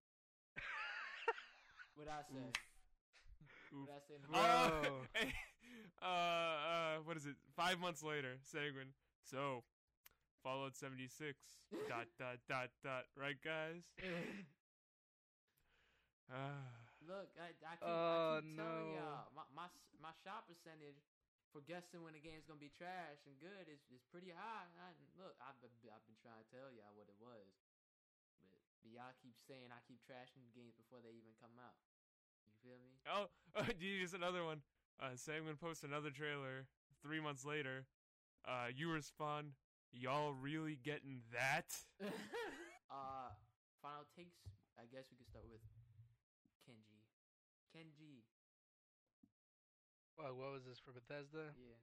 [1.95, 2.53] what I say?
[3.75, 3.88] Oof.
[3.88, 4.16] What I say?
[4.29, 4.40] Bro.
[4.40, 7.37] Uh, uh, uh, what is it?
[7.57, 8.92] Five months later, Sanguine.
[9.25, 9.64] So,
[10.42, 11.38] Fallout 76.
[11.88, 13.05] dot dot dot dot.
[13.16, 13.85] Right, guys?
[16.33, 16.64] Ah.
[17.05, 18.97] Look, I, I keep, Oh, I keep telling no.
[18.97, 19.66] y'all, my, my
[20.01, 20.97] my shot percentage
[21.53, 24.67] for guessing when a game's gonna be trash and good is, is pretty high.
[24.81, 27.53] I, look, I've been, I've been trying to tell y'all what it was,
[28.41, 31.77] but, but y'all keep saying I keep trashing games before they even come out.
[32.49, 32.97] You feel me?
[33.05, 33.29] Oh,
[33.61, 34.65] oh just another one.
[34.97, 36.65] Uh, say I'm gonna post another trailer
[37.05, 37.85] three months later.
[38.49, 39.53] Uh, you respond,
[39.93, 41.69] y'all really getting that?
[42.91, 43.31] uh,
[43.85, 44.41] final takes.
[44.81, 45.61] I guess we could start with
[46.65, 47.05] Kenji.
[47.71, 48.25] Kenji,
[50.18, 51.53] Well, what was this for Bethesda?
[51.57, 51.75] yeah.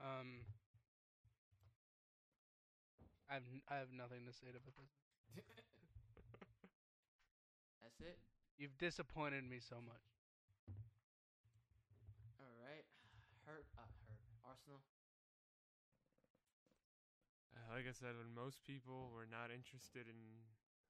[0.00, 0.44] Um,
[3.30, 5.00] I have n- I have nothing to say to Bethesda.
[7.82, 8.18] That's it.
[8.58, 10.02] You've disappointed me so much.
[12.38, 12.84] All right.
[13.46, 13.66] Hurt.
[13.78, 14.18] Uh, hurt.
[14.44, 14.80] Arsenal.
[17.54, 20.18] Uh, like I said, when most people were not interested in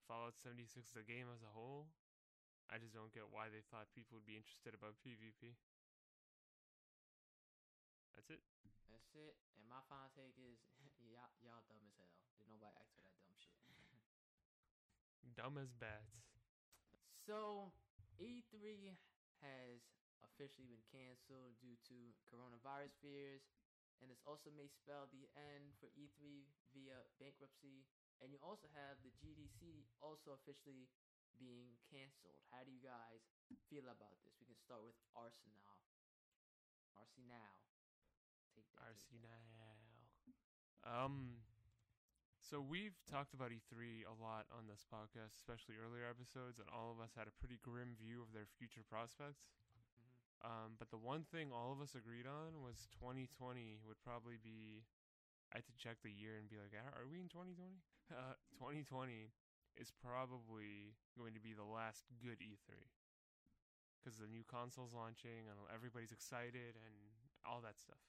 [0.07, 1.87] Fallout 76, the game as a whole,
[2.71, 5.59] I just don't get why they thought people would be interested about PvP.
[8.15, 8.39] That's it.
[8.87, 9.35] That's it.
[9.59, 10.55] And my final take is
[11.11, 12.15] y'all, y'all dumb as hell.
[12.39, 13.59] Did nobody ask for that dumb shit.
[15.35, 16.27] Dumb as bats.
[17.27, 17.71] So
[18.19, 18.95] E3
[19.43, 19.79] has
[20.23, 23.45] officially been canceled due to coronavirus fears,
[24.01, 27.85] and this also may spell the end for E3 via bankruptcy.
[28.21, 30.89] And you also have the GDC also officially
[31.39, 32.41] being canceled.
[32.51, 33.21] How do you guys
[33.69, 34.35] feel about this?
[34.39, 35.79] We can start with Arsenal.
[36.95, 37.27] Arsenal.
[37.27, 37.55] Take that.
[38.55, 39.43] take RC that.
[39.55, 39.77] now.
[40.83, 41.39] Um,
[42.41, 46.91] so we've talked about E3 a lot on this podcast, especially earlier episodes, and all
[46.91, 49.45] of us had a pretty grim view of their future prospects.
[49.77, 50.45] Mhm.
[50.45, 54.83] Um, but the one thing all of us agreed on was 2020 would probably be.
[55.53, 57.81] I had to check the year and be like, are, are we in 2020?
[58.11, 59.31] Uh, 2020
[59.79, 62.73] is probably going to be the last good E3
[64.01, 66.95] because the new console's launching and everybody's excited and
[67.45, 68.01] all that stuff.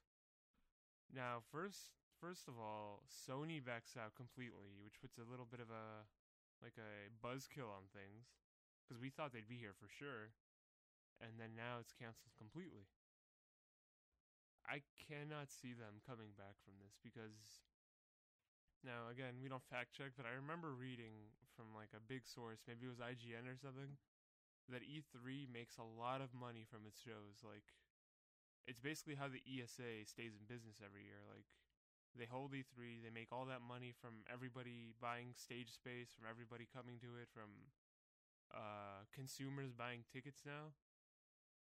[1.12, 5.68] Now, first, first of all, Sony backs out completely, which puts a little bit of
[5.68, 6.08] a
[6.64, 8.38] like a buzzkill on things
[8.80, 10.30] because we thought they'd be here for sure,
[11.18, 12.86] and then now it's canceled completely.
[14.62, 17.66] I cannot see them coming back from this because
[18.84, 22.62] now again we don't fact check, but I remember reading from like a big source,
[22.66, 23.98] maybe it was IGN or something,
[24.70, 27.42] that E3 makes a lot of money from its shows.
[27.42, 27.66] Like
[28.66, 31.22] it's basically how the ESA stays in business every year.
[31.26, 31.46] Like
[32.14, 36.68] they hold E3, they make all that money from everybody buying stage space, from everybody
[36.68, 37.72] coming to it, from
[38.52, 40.76] uh, consumers buying tickets now,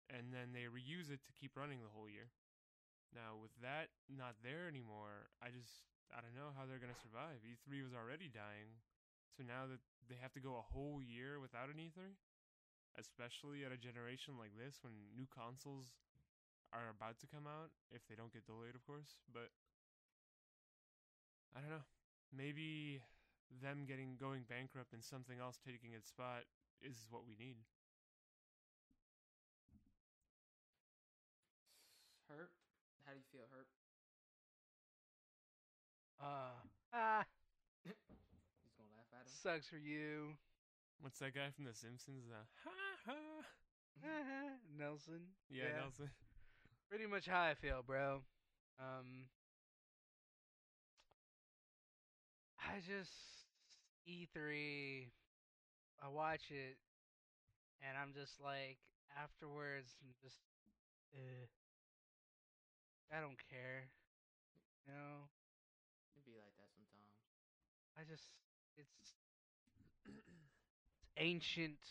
[0.09, 2.33] and then they reuse it to keep running the whole year.
[3.13, 7.45] Now with that not there anymore, I just I don't know how they're gonna survive.
[7.45, 8.81] E3 was already dying,
[9.37, 12.17] so now that they have to go a whole year without an E3,
[12.97, 15.95] especially at a generation like this when new consoles
[16.73, 19.21] are about to come out if they don't get delayed, of course.
[19.33, 19.51] But
[21.57, 21.87] I don't know.
[22.33, 23.01] Maybe
[23.63, 26.45] them getting going bankrupt and something else taking its spot
[26.83, 27.57] is what we need.
[32.29, 32.53] Hurt.
[33.07, 33.49] How do you feel?
[33.51, 33.67] Hurt.
[36.21, 36.51] Uh,
[36.93, 37.25] ah,
[37.85, 37.95] He's
[38.77, 39.18] gonna laugh at him.
[39.31, 40.37] Sucks for you,
[41.01, 42.25] What's that guy from The Simpsons?
[42.27, 42.75] The ha
[43.07, 43.15] ha.
[44.79, 45.31] Nelson.
[45.49, 46.11] Yeah, Nelson.
[46.91, 48.23] pretty much how I feel, bro.
[48.81, 49.27] Um,
[52.59, 53.15] I just
[54.09, 55.07] E3.
[56.03, 56.79] I watch it,
[57.83, 58.79] and I'm just like
[59.19, 60.39] afterwards, I'm just,
[61.15, 61.47] uh,
[63.11, 63.91] I don't care.
[64.87, 65.27] You know,
[66.15, 67.19] It'd be like that sometimes.
[67.99, 68.31] I just
[68.79, 69.18] it's it's
[71.19, 71.83] ancient.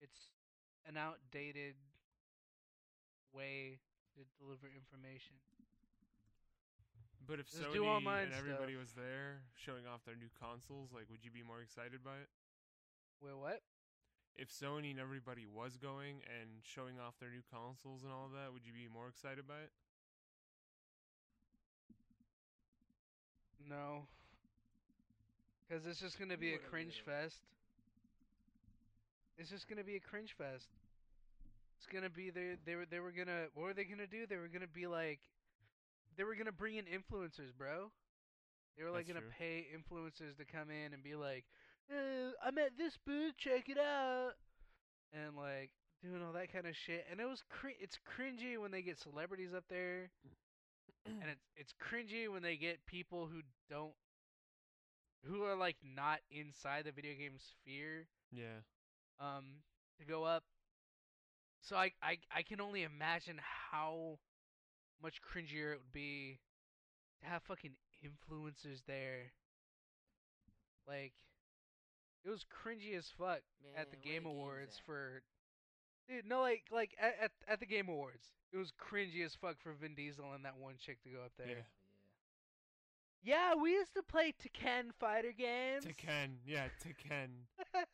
[0.00, 0.30] It's
[0.88, 1.74] an outdated
[3.32, 3.78] way
[4.14, 5.36] to deliver information.
[7.26, 8.86] But if Just Sony and everybody stuff.
[8.86, 12.30] was there showing off their new consoles, like, would you be more excited by it?
[13.20, 13.62] Wait, what?
[14.36, 18.52] If Sony and everybody was going and showing off their new consoles and all that,
[18.52, 19.72] would you be more excited by it?
[23.68, 24.06] No.
[25.68, 27.40] Because it's just gonna be a cringe fest.
[29.38, 30.68] It's just gonna be a cringe fest.
[31.78, 34.26] It's gonna be they they were they were gonna what were they gonna do?
[34.26, 35.20] They were gonna be like
[36.16, 37.90] they were gonna bring in influencers, bro.
[38.78, 39.38] They were like That's gonna true.
[39.38, 41.44] pay influencers to come in and be like,
[41.90, 44.32] "Uh, I'm at this booth, check it out,
[45.12, 45.70] and like
[46.02, 47.06] doing all that kind of shit.
[47.10, 50.10] And it was cr- it's cringy when they get celebrities up there,
[51.06, 53.94] and it's it's cringy when they get people who don't
[55.24, 58.60] who are like not inside the video game sphere Yeah.
[59.20, 59.62] um
[59.98, 60.44] to go up.
[61.62, 64.18] So I I I can only imagine how
[65.02, 66.38] much cringier it would be
[67.22, 69.32] to have fucking influencers there.
[70.86, 71.12] Like
[72.24, 73.40] it was cringy as fuck
[73.76, 75.22] at the Game Awards for
[76.08, 78.28] Dude, no like like at, at at the Game Awards.
[78.52, 81.32] It was cringy as fuck for Vin Diesel and that one chick to go up
[81.36, 81.48] there.
[81.48, 81.62] Yeah.
[83.22, 85.84] Yeah, we used to play Tekken fighter games.
[85.84, 86.36] Tekken.
[86.46, 87.28] Yeah, Tekken.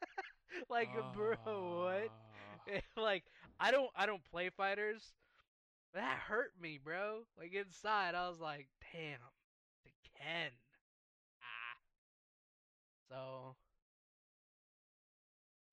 [0.70, 2.11] like, bro, what?
[2.68, 2.80] Ah.
[3.00, 3.24] like,
[3.58, 5.12] I don't, I don't play fighters.
[5.94, 7.20] That hurt me, bro.
[7.38, 9.18] Like inside, I was like, damn,
[9.87, 10.50] Tekken.
[11.42, 11.78] Ah.
[13.08, 13.56] So,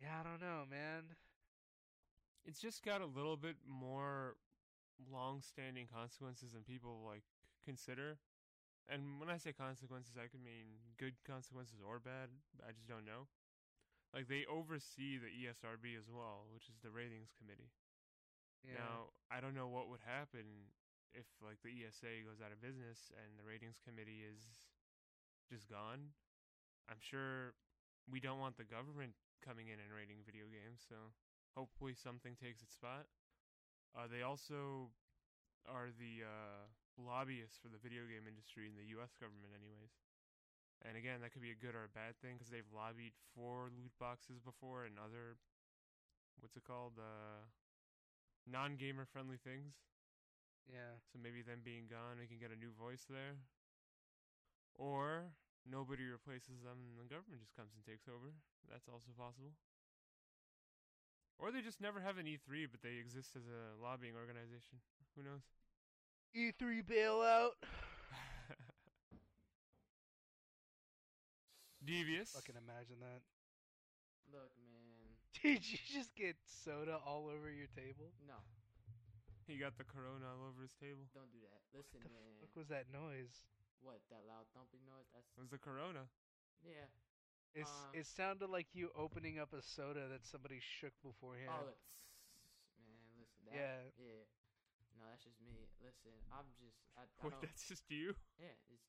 [0.01, 1.03] yeah, I don't know, man.
[2.45, 4.35] It's just got a little bit more
[5.11, 7.23] long-standing consequences than people like
[7.63, 8.17] consider.
[8.89, 12.33] And when I say consequences, I could mean good consequences or bad.
[12.65, 13.29] I just don't know.
[14.09, 17.69] Like they oversee the ESRB as well, which is the ratings committee.
[18.65, 18.81] Yeah.
[18.81, 20.73] Now, I don't know what would happen
[21.13, 24.65] if like the ESA goes out of business and the ratings committee is
[25.45, 26.17] just gone.
[26.89, 27.53] I'm sure
[28.09, 29.13] we don't want the government
[29.45, 31.13] coming in and rating video games, so
[31.53, 33.05] hopefully something takes its spot.
[33.93, 34.89] Uh, they also
[35.69, 36.65] are the uh,
[36.97, 39.13] lobbyists for the video game industry in the U.S.
[39.19, 39.93] government, anyways.
[40.81, 43.67] And again, that could be a good or a bad thing because they've lobbied for
[43.75, 45.35] loot boxes before and other,
[46.39, 47.43] what's it called, uh,
[48.47, 49.75] non-gamer friendly things.
[50.71, 50.95] yeah.
[51.11, 53.39] So maybe them being gone, we can get a new voice there.
[54.75, 58.33] Or nobody replaces them and the government just comes and takes over.
[58.69, 59.53] That's also possible.
[61.39, 64.79] Or they just never have an E3, but they exist as a lobbying organization.
[65.15, 65.43] Who knows?
[66.35, 67.51] E3 bailout.
[71.85, 72.31] Devious.
[72.35, 73.21] Fucking imagine that.
[74.31, 75.15] Look, man.
[75.41, 78.11] Did you just get soda all over your table?
[78.27, 78.35] No,
[79.47, 81.07] He got the corona all over his table.
[81.15, 81.61] don't do that.
[81.73, 82.37] Listen, What the man.
[82.43, 83.41] fuck was that noise?
[83.81, 85.07] What that loud thumping noise?
[85.15, 86.05] That's It was the corona.
[86.61, 86.85] yeah.
[87.55, 91.49] It's Uh, it sounded like you opening up a soda that somebody shook beforehand.
[91.49, 91.87] Oh, it's
[92.77, 93.17] man.
[93.17, 93.81] Listen, that, Yeah.
[93.97, 94.23] yeah.
[94.99, 95.71] No, that's just me.
[95.79, 96.75] Listen, I'm just.
[96.99, 98.11] I, I Wait, don't, that's just you?
[98.35, 98.83] Yeah, it's.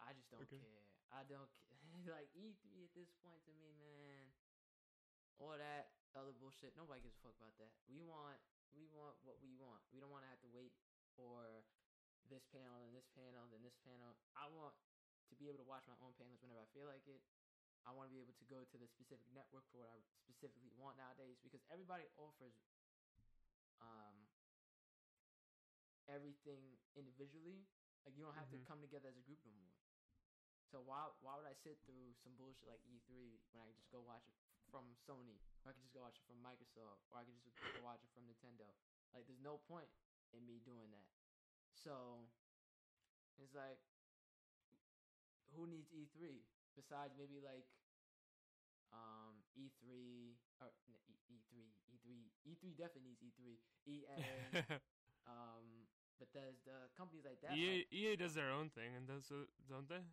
[0.00, 0.60] I just don't Okay.
[0.60, 0.84] care.
[1.12, 2.12] I don't care.
[2.16, 4.32] like E3 at this point to me, man.
[5.40, 6.76] All that other bullshit.
[6.76, 7.72] Nobody gives a fuck about that.
[7.88, 8.36] We want.
[8.76, 9.82] We want what we want.
[9.90, 10.70] We don't want to have to wait
[11.16, 11.64] for
[12.28, 14.14] this panel and this panel and this panel.
[14.36, 14.76] I want
[15.32, 17.18] to be able to watch my own panels whenever I feel like it.
[17.82, 20.70] I want to be able to go to the specific network for what I specifically
[20.76, 22.52] want nowadays because everybody offers
[23.80, 24.28] um
[26.08, 27.64] everything individually.
[28.04, 28.56] Like you don't have Mhm.
[28.56, 29.72] to come together as a group no more.
[30.70, 33.90] So why why would I sit through some bullshit like E3 when I can just
[33.90, 34.36] go watch it
[34.70, 37.58] from Sony, or I can just go watch it from Microsoft, or I can just
[37.74, 38.70] go watch it from Nintendo?
[39.12, 39.90] Like there's no point
[40.32, 41.10] in me doing that.
[41.74, 42.28] So
[43.38, 43.80] it's like
[45.54, 46.44] who needs E3
[46.76, 47.66] besides maybe like
[48.92, 52.06] um E3 or n- E- E3 E3
[52.46, 54.06] E3 definitely needs E3 EA
[55.26, 55.88] um
[56.20, 59.88] Bethesda companies like that EA, like, EA does their own thing, and does so, don't
[59.88, 60.04] they?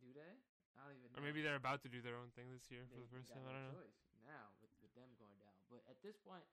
[0.00, 0.38] do they
[0.78, 2.94] I don't even Or maybe they're about to do their own thing this year They-
[2.96, 3.42] for the first time.
[3.44, 3.84] I don't know.
[4.24, 6.46] now with, with them going down but at this point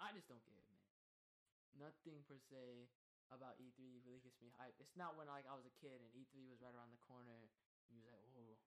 [0.00, 0.82] I just don't care man
[1.78, 2.88] nothing per se
[3.32, 6.10] about E3 really gets me hyped it's not when like I was a kid and
[6.12, 7.48] E3 was right around the corner
[7.88, 8.58] and you was like oh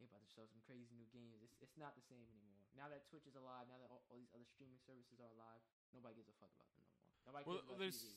[0.00, 2.88] they about to show some crazy new games it's, it's not the same anymore now
[2.88, 5.60] that Twitch is alive now that all, all these other streaming services are alive
[5.92, 8.16] nobody gives a fuck about them no more nobody Well, there's TV.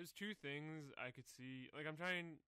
[0.00, 1.70] there's two things I could see.
[1.70, 2.40] Like I'm trying.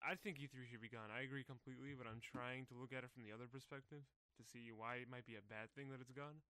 [0.00, 1.10] I- think E3 should be gone.
[1.12, 4.06] I agree completely, but I'm trying to look at it from the other perspective
[4.38, 6.40] to see why it might be a bad thing that it's gone.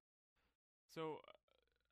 [0.86, 1.18] So,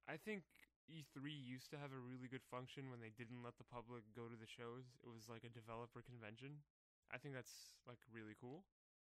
[0.06, 0.44] I think
[0.86, 4.28] E3 used to have a really good function when they didn't let the public go
[4.30, 4.94] to the shows.
[5.02, 6.62] It was like a developer convention.
[7.10, 8.62] I think that's like really cool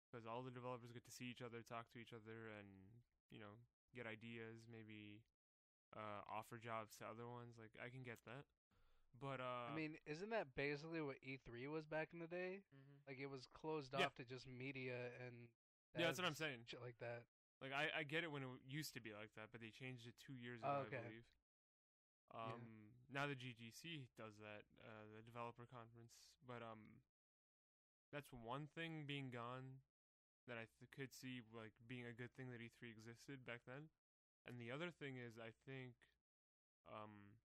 [0.10, 2.68] because all the developers get to see each other, talk to each other, and
[3.30, 3.54] you know
[3.96, 4.66] get ideas.
[4.66, 5.22] Maybe
[5.96, 7.56] uh, offer jobs to other ones.
[7.62, 8.44] Like I can get that.
[9.22, 12.62] But uh, I mean, isn't that basically what E3 was back in the day?
[12.70, 13.08] Mhm.
[13.08, 14.06] Like it was closed Yeah.
[14.06, 15.50] off to just media and
[15.98, 16.62] yeah, that's what I'm saying.
[16.70, 17.26] Shit like that.
[17.62, 20.08] Like I, I get it when it used to be like that, but they changed
[20.08, 20.98] it two years ago, Oh, okay.
[20.98, 21.26] I believe.
[22.32, 22.62] Um,
[23.12, 26.14] now the GDC does that, uh, the developer conference.
[26.48, 27.02] But um,
[28.14, 29.82] that's one thing being gone
[30.50, 33.90] that I th- could see like being a good thing that E3 existed back then.
[34.50, 35.94] And the other thing is, I think,
[36.90, 37.38] um,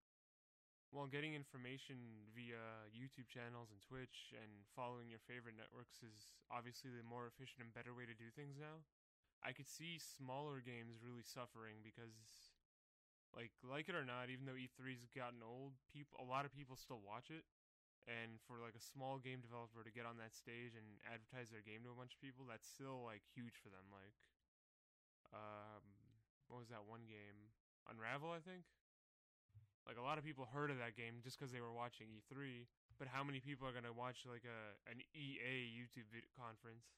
[0.90, 6.90] while getting information via YouTube channels and Twitch and following your favorite networks is obviously
[6.94, 8.86] the more efficient and better way to do things now.
[9.44, 12.55] I could see smaller games really suffering because
[13.34, 16.76] like like it or not, even though E3's gotten old, people a lot of people
[16.76, 17.44] still watch it.
[18.05, 21.64] And for like a small game developer to get on that stage and advertise their
[21.64, 23.88] game to a bunch of people, that's still like huge for them.
[23.88, 24.12] Like
[25.32, 25.82] um
[26.52, 27.48] what was that one game?
[27.88, 28.68] Unravel, I think.
[29.88, 32.64] Like a lot of people heard of that game just because they were watching E3,
[32.96, 36.88] but how many people are gonna watch like a an EA YouTube conference?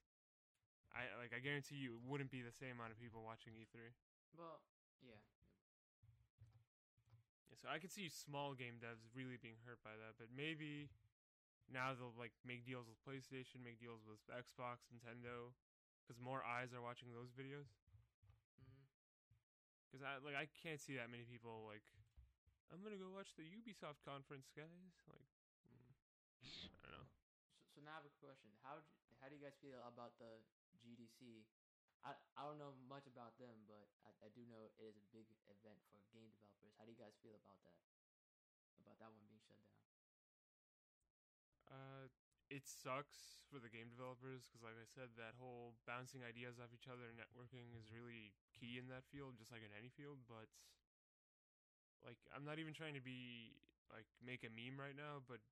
[0.95, 3.91] I like I guarantee you it wouldn't be the same amount of people watching E3.
[4.39, 4.63] Well,
[5.03, 5.19] yeah.
[7.57, 10.93] So I could see small game devs really being hurt by that, but maybe
[11.73, 15.57] now they'll like make deals with PlayStation, make deals with Xbox, Nintendo,
[16.05, 17.67] because more eyes are watching those videos.
[19.89, 21.83] Because I like I can't see that many people like
[22.69, 24.93] I'm gonna go watch the Ubisoft conference, guys.
[25.09, 25.27] Like
[25.65, 25.91] mm,
[26.71, 27.09] I don't know.
[27.73, 28.53] So, so now I have a question.
[28.61, 28.83] How
[29.23, 30.45] how do you guys feel about the
[30.85, 31.47] GDC?
[32.07, 35.07] I I don't know much about them, but I, I do know it is a
[35.11, 36.71] big event for game developers.
[36.79, 37.83] How do you guys feel about that?
[38.79, 39.83] About that one being shut down?
[41.67, 42.07] Uh,
[42.47, 46.71] it sucks for the game developers because, like I said, that whole bouncing ideas off
[46.71, 50.23] each other networking is really key in that field, just like in any field.
[50.31, 50.47] But
[52.07, 53.59] like, I'm not even trying to be
[53.91, 55.43] like make a meme right now, but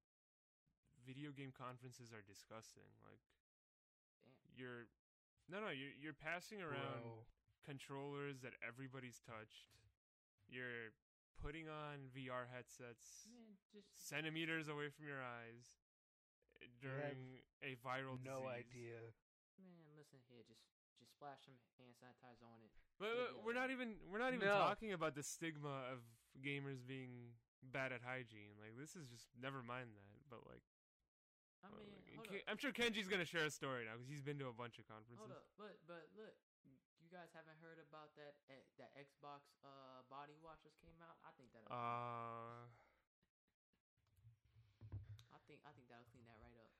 [1.02, 2.94] video game conferences are disgusting.
[3.02, 3.18] Like,
[4.22, 4.54] Damn.
[4.54, 4.86] you're
[5.50, 7.26] no, no, you're you're passing around Bro.
[7.64, 9.68] controllers that everybody's touched.
[10.48, 10.92] You're
[11.42, 15.82] putting on VR headsets Man, just centimeters away from your eyes
[16.60, 18.64] uh, during a viral no disease.
[18.70, 19.00] idea.
[19.60, 20.44] man, listen here.
[20.46, 20.64] Just
[21.00, 22.70] just splash some hand sanitizer on it.
[23.00, 24.60] But uh, we're not even we're not even No.
[24.62, 26.00] talking about the stigma of
[26.40, 27.34] gamers being
[27.64, 28.54] bad at hygiene.
[28.60, 30.20] Like this is just never mind that.
[30.30, 30.62] But like,
[31.64, 34.12] I mean, like, hold Ke- up, I'm sure Kenji's gonna share a story now because
[34.12, 35.16] he's been to a bunch of conferences.
[35.16, 35.48] hold up.
[35.56, 36.36] But but look,
[37.00, 41.16] you guys haven't heard about that eh, that Xbox uh body wash just came out.
[41.24, 41.64] I think that.
[41.72, 42.68] Uh,
[45.32, 46.72] I think I think that'll clean that right up.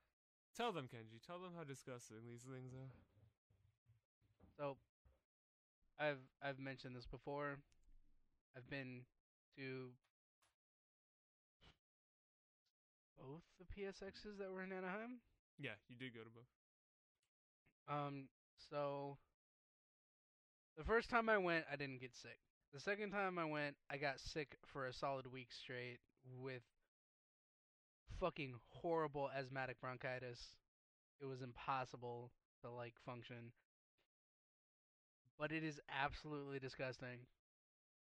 [0.52, 1.20] tell them, Kenji.
[1.24, 2.92] Tell them how disgusting these things are.
[4.56, 4.76] So,
[5.98, 7.58] I've I've mentioned this before.
[8.56, 9.02] I've been
[9.56, 9.90] to
[13.16, 15.20] both the PSXs that were in Anaheim.
[15.58, 16.50] Yeah, you did go to both.
[17.88, 18.28] Um,
[18.70, 19.18] so
[20.76, 22.38] the first time I went, I didn't get sick.
[22.72, 25.98] The second time I went, I got sick for a solid week straight
[26.40, 26.62] with
[28.18, 30.40] fucking horrible asthmatic bronchitis.
[31.20, 33.52] It was impossible to like function.
[35.38, 37.26] But it is absolutely disgusting.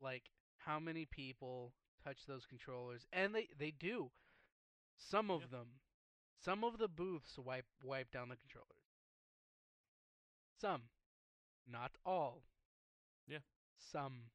[0.01, 0.23] Like
[0.57, 4.09] how many people touch those controllers and they they do.
[4.97, 5.51] Some of Yep.
[5.51, 5.79] them.
[6.39, 8.83] Some of the booths wipe wipe down the controllers.
[10.59, 10.89] Some.
[11.65, 12.43] Not all.
[13.27, 13.39] Yeah.
[13.77, 14.31] Some.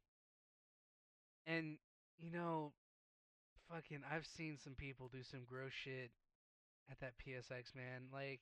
[1.46, 1.78] And,
[2.18, 2.72] you know,
[3.68, 6.12] fucking, I've seen some people do some gross shit
[6.90, 8.08] at that PSX, man.
[8.12, 8.40] Like,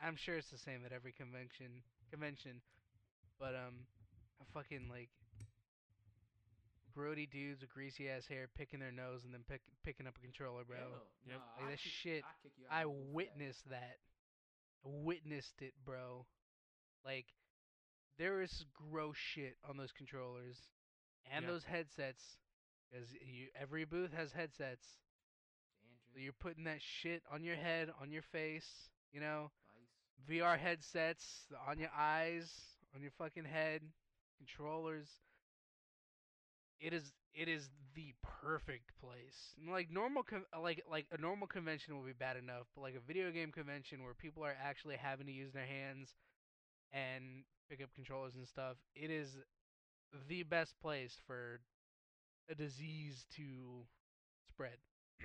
[0.00, 1.82] I'm sure it's the same at every convention.
[2.10, 2.62] Convention.
[3.38, 3.86] But, um,
[4.52, 5.10] fucking, like,
[6.98, 10.20] grody dudes with greasy ass hair picking their nose and then pick, picking up a
[10.20, 10.76] controller, bro.
[10.78, 11.38] Ew, Yep.
[11.38, 13.12] nah, Like, I that kick- shit, I kick you out I for that.
[13.12, 13.98] witnessed that.
[14.84, 16.26] I witnessed it, bro.
[17.04, 17.26] Like,
[18.16, 20.70] there is gross shit on those controllers
[21.24, 21.50] and Yeah.
[21.52, 22.38] those headsets.
[22.90, 24.98] Because you, every booth has headsets.
[26.12, 29.52] So you're putting that shit on your head, on your face, you know?
[30.26, 30.26] vice.
[30.40, 33.92] VR headsets on your eyes, on your fucking head,
[34.38, 35.08] controllers.
[36.80, 39.54] It is it is the perfect place.
[39.70, 40.24] Like normal
[40.62, 44.04] like like a normal convention will be bad enough, but like a video game convention
[44.04, 46.14] where people are actually having to use their hands
[46.92, 49.36] and pick up controllers and stuff, it is
[50.28, 51.60] the best place for
[52.50, 53.86] a disease to
[54.48, 54.78] spread.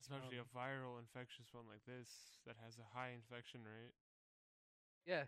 [0.00, 2.08] Especially Um, a viral infectious one like this
[2.46, 3.94] that has a high infection rate.
[5.06, 5.24] Yeah.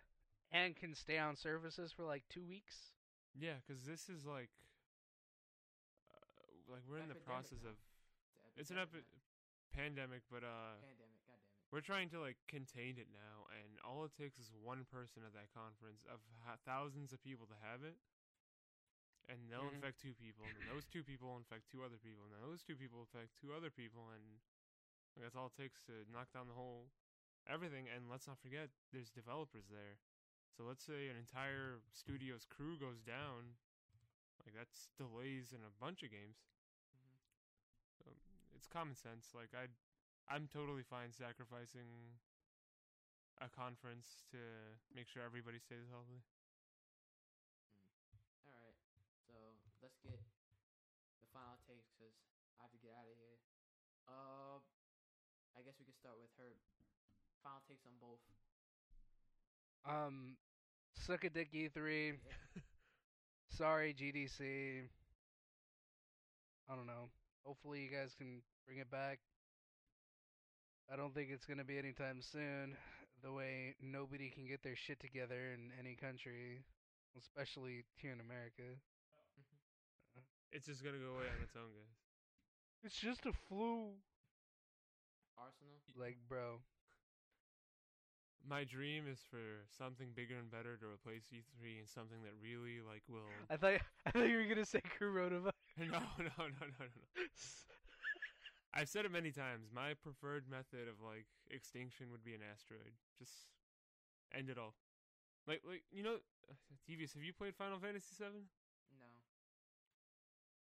[0.51, 2.96] And can stay on surfaces for like 2 weeks.
[3.37, 4.49] Yeah, because this is like,
[6.09, 7.69] uh, like we're in the process now.
[7.69, 7.77] of
[8.57, 11.21] it's an epi- epidemic, pandemic, but uh, pandemic.
[11.29, 11.69] God damn it.
[11.69, 15.37] we're trying to like contain it now, and all it takes is one person at
[15.37, 16.17] that conference of
[16.49, 17.93] ha- thousands of people to have it,
[19.29, 19.77] and they'll Mhm.
[19.77, 22.65] infect two people, and then those two people infect two other people, and then those
[22.65, 24.41] two people infect two other people, and
[25.13, 26.89] like, that's all it takes to knock down the whole
[27.45, 27.87] everything.
[27.89, 29.97] And let's not forget, there's developers there.
[30.57, 33.53] So let's say an entire studio's crew goes down,
[34.43, 36.41] like that's delays in a bunch of games.
[36.97, 38.17] Mhm.
[38.55, 39.33] it's common sense.
[39.35, 39.67] Like I,
[40.33, 42.17] I'm totally fine sacrificing
[43.39, 44.37] a conference to
[44.93, 46.21] make sure everybody stays healthy.
[48.45, 48.77] All right.
[49.27, 49.33] So
[49.81, 50.19] let's get
[51.21, 52.15] the final takes because
[52.59, 53.37] I have to get out of here.
[54.07, 54.59] Uh,
[55.57, 56.55] I guess we could start with her
[57.43, 58.21] final takes on both.
[59.85, 60.37] Um,
[60.99, 62.13] suck a dick E3.
[63.49, 64.81] Sorry GDC.
[66.69, 67.09] I don't know.
[67.43, 69.19] Hopefully you guys can bring it back.
[70.91, 72.75] I don't think it's gonna be anytime soon.
[73.23, 76.63] The way nobody can get their shit together in any country,
[77.17, 78.63] especially here in America.
[80.53, 81.91] It's just gonna go away on its own, guys.
[82.83, 83.91] It's just a flu.
[85.37, 85.75] Arsenal.
[85.99, 86.59] Like, bro.
[88.47, 92.79] My dream is for something bigger and better to replace E3 and something that really
[92.79, 93.27] like will.
[93.49, 95.51] I thought I thought you were gonna say coronavirus.
[95.79, 97.03] no, no, no, no, no, no.
[98.73, 99.67] I've said it many times.
[99.73, 102.95] My preferred method of like extinction would be an asteroid.
[103.19, 103.51] Just
[104.33, 104.75] end it all.
[105.47, 106.17] Like, like you know,
[106.87, 107.13] Devious.
[107.13, 108.47] Have you played Final Fantasy VII?
[108.99, 109.07] No.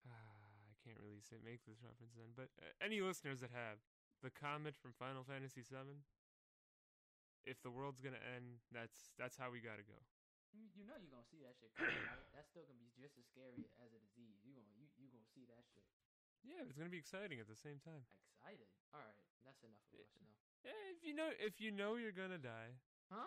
[0.07, 3.83] Ah, I can't really say make this reference then, but uh, any listeners that have
[4.23, 5.99] the comet from Final Fantasy VII,
[7.45, 9.99] if the world's gonna end, that's that's how we gotta go.
[10.53, 12.29] You, you know you're gonna see that shit coming, right?
[12.37, 14.39] That's still gonna be just as scary as a disease.
[14.45, 15.87] You gonna you, you gonna see that shit.
[16.43, 18.03] Yeah, but it's gonna be exciting at the same time.
[18.39, 18.69] Excited.
[18.93, 20.07] All right, that's enough of Yeah.
[20.07, 20.35] Arsenal.
[20.63, 22.79] Yeah, if you know if you know you're gonna die,
[23.11, 23.27] Huh?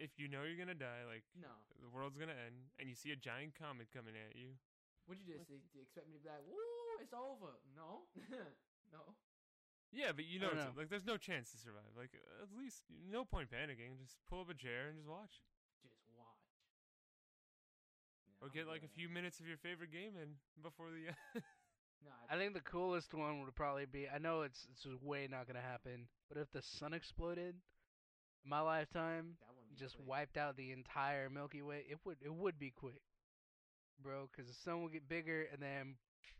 [0.00, 1.52] if you know you're gonna die, like No.
[1.80, 4.56] the world's gonna end, and you see a giant comet coming at you,
[5.08, 5.58] What'd you just say?
[5.58, 6.56] Do you expect me to be like, "Woo,
[7.02, 7.58] it's over"?
[7.74, 8.06] No.
[8.94, 9.16] no.
[9.92, 10.70] Yeah, but you know, know.
[10.76, 11.90] like there's no chance to survive.
[11.96, 12.10] Like
[12.42, 13.98] at least no point panicking.
[14.00, 15.42] Just pull up a chair and just watch,
[15.82, 16.46] Just watch.
[18.26, 21.12] Yeah, or get like a few minutes of your favorite game in before the.
[22.02, 24.08] No, I think the coolest one would probably be.
[24.08, 27.56] I know it's it's way not gonna happen, but if the sun exploded,
[28.42, 30.08] in my lifetime, that wouldn't be just quick.
[30.08, 33.02] wiped out the entire Milky Way, it would it would be quick,
[34.02, 34.28] bro.
[34.32, 35.96] Because the sun would get bigger, and then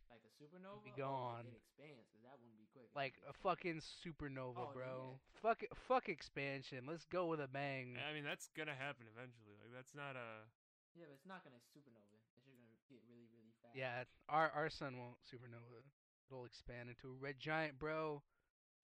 [0.09, 0.80] like a supernova.
[0.80, 1.44] Oh, be Oh, gone.
[1.44, 2.96] it expands because that wouldn't be quick.
[2.96, 5.20] Like a fucking supernova, Oh, bro.
[5.20, 5.40] yeah.
[5.44, 6.84] Fuck it, fuck expansion.
[6.88, 7.96] Let's go with a bang.
[8.00, 9.56] I mean, that's gonna happen eventually.
[9.60, 10.48] Like that's not a.
[10.96, 12.10] Yeah, but it's not gonna supernova.
[12.18, 13.76] It's just gonna get really, really fast.
[13.76, 15.84] Yeah, our our sun won't supernova.
[16.28, 18.22] It'll expand into a red giant, bro.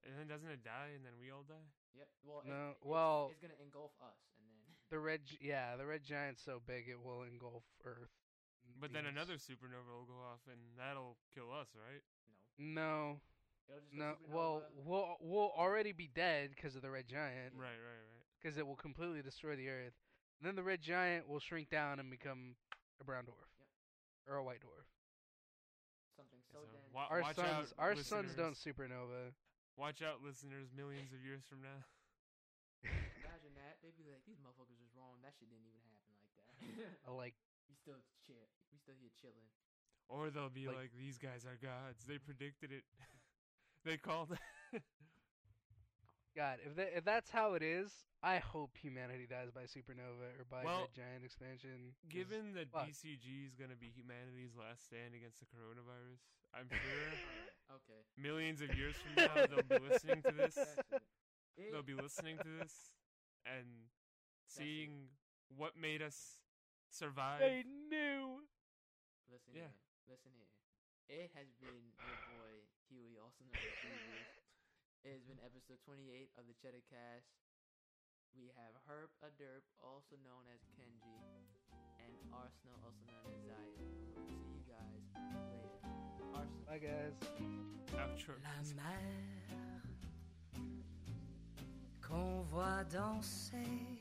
[0.07, 1.67] And then doesn't it die, and then we all die?
[1.97, 2.09] Yep.
[2.23, 2.43] Well.
[2.47, 4.55] No, it's, well- it's gonna engulf us, and then.
[4.89, 8.15] The red, gi- yeah, the red giant's so big it will engulf Earth.
[8.63, 12.03] and But then another supernova will go off, and that'll kill us, right?
[12.31, 12.39] No.
[12.57, 12.79] No,
[13.11, 13.36] It'll just go
[13.93, 14.15] no.
[14.33, 17.55] Well, we'll we'll already be dead because of the red giant.
[17.55, 18.25] Right, right, right.
[18.41, 19.95] Because it will completely destroy the Earth.
[20.41, 22.55] And then the red giant will shrink down and become
[23.01, 23.69] a brown dwarf, Yep.
[24.29, 24.85] or a white dwarf.
[26.17, 26.93] something so So dense.
[26.93, 28.37] wa- Our watch suns, out, our suns listeners.
[28.37, 29.33] don't supernova.
[29.77, 30.73] Watch out, listeners!
[30.73, 31.85] Millions of years from now.
[32.85, 33.77] Imagine that.
[33.83, 35.21] They'd be like, these motherfuckers was wrong.
[35.25, 36.53] That shit didn't even happen like that.
[37.05, 37.35] I like
[37.69, 38.49] we still chill.
[38.73, 39.49] We still here chilling.
[40.09, 42.05] Or they'll be Like- like, "These guys are gods.
[42.07, 42.85] They predicted it.
[43.87, 44.37] they called.
[46.37, 46.59] God.
[46.67, 47.89] If that, if that's how it is,
[48.23, 51.97] I hope humanity dies by supernova or by Well, red giant expansion.
[52.11, 52.85] Given that fuck.
[52.89, 56.21] BCG is gonna be humanity's last stand against the coronavirus,
[56.53, 57.09] I'm sure
[57.81, 58.01] Okay.
[58.21, 60.57] millions of years from now they'll be listening to this.
[60.59, 61.03] It.
[61.57, 62.93] It- They'll be listening to this
[63.49, 63.89] and
[64.47, 65.09] seeing
[65.57, 66.37] what made us
[66.91, 67.41] survive.
[67.41, 68.45] I knew.
[69.33, 69.73] Listen Yeah.
[69.73, 69.81] here.
[70.07, 70.53] Listen here.
[71.09, 72.61] It has been your boy
[72.91, 74.31] Huey, also known as Devious.
[75.03, 77.31] It has been episode 28 of the Cheddah Cast.
[78.35, 81.19] We have Herp Aderp, also known as Kenji,
[82.03, 83.75] and Arsenal, also known as Zaya.
[84.15, 85.03] We'll see you guys
[85.51, 85.79] later.
[86.35, 86.63] Arsenal.
[86.67, 87.17] Bye, guys.
[87.97, 88.35] Outro.
[88.45, 89.83] La mer
[92.07, 93.99] qu'on voit danser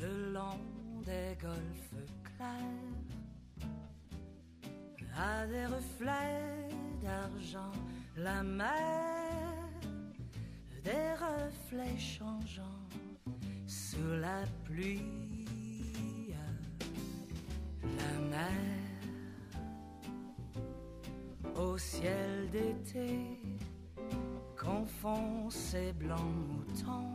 [0.00, 0.58] le long
[1.04, 3.13] des golfes clairs
[5.16, 6.68] a des reflets
[7.02, 7.72] d'argent.
[8.16, 9.54] La mer,
[10.82, 12.88] des reflets changeants
[13.66, 15.02] sous la pluie.
[17.82, 18.74] La mer
[21.56, 23.40] au ciel d'été
[24.58, 27.14] confond ses blancs moutons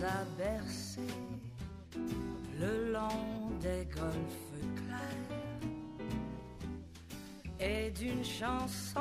[0.04, 1.02] a bercés
[2.60, 5.40] le long des golfes clairs
[7.60, 9.01] et d'une chanson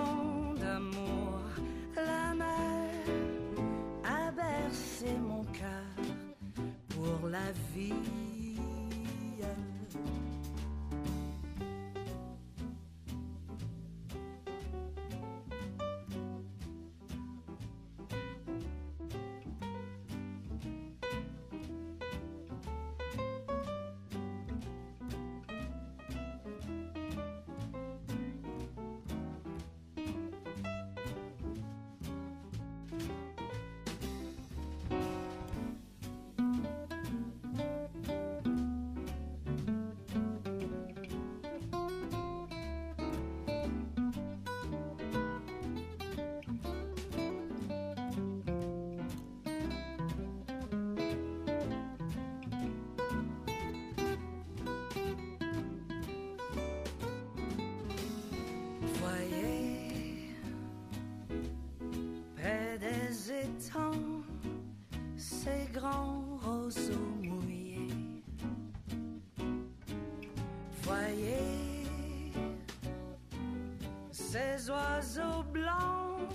[74.71, 76.29] oiseaux blancs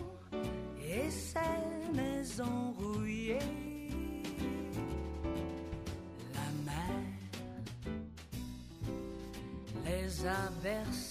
[0.79, 1.39] et ces
[1.93, 3.39] maisons rouillées.
[6.33, 7.03] La mer
[9.85, 11.04] les a bercés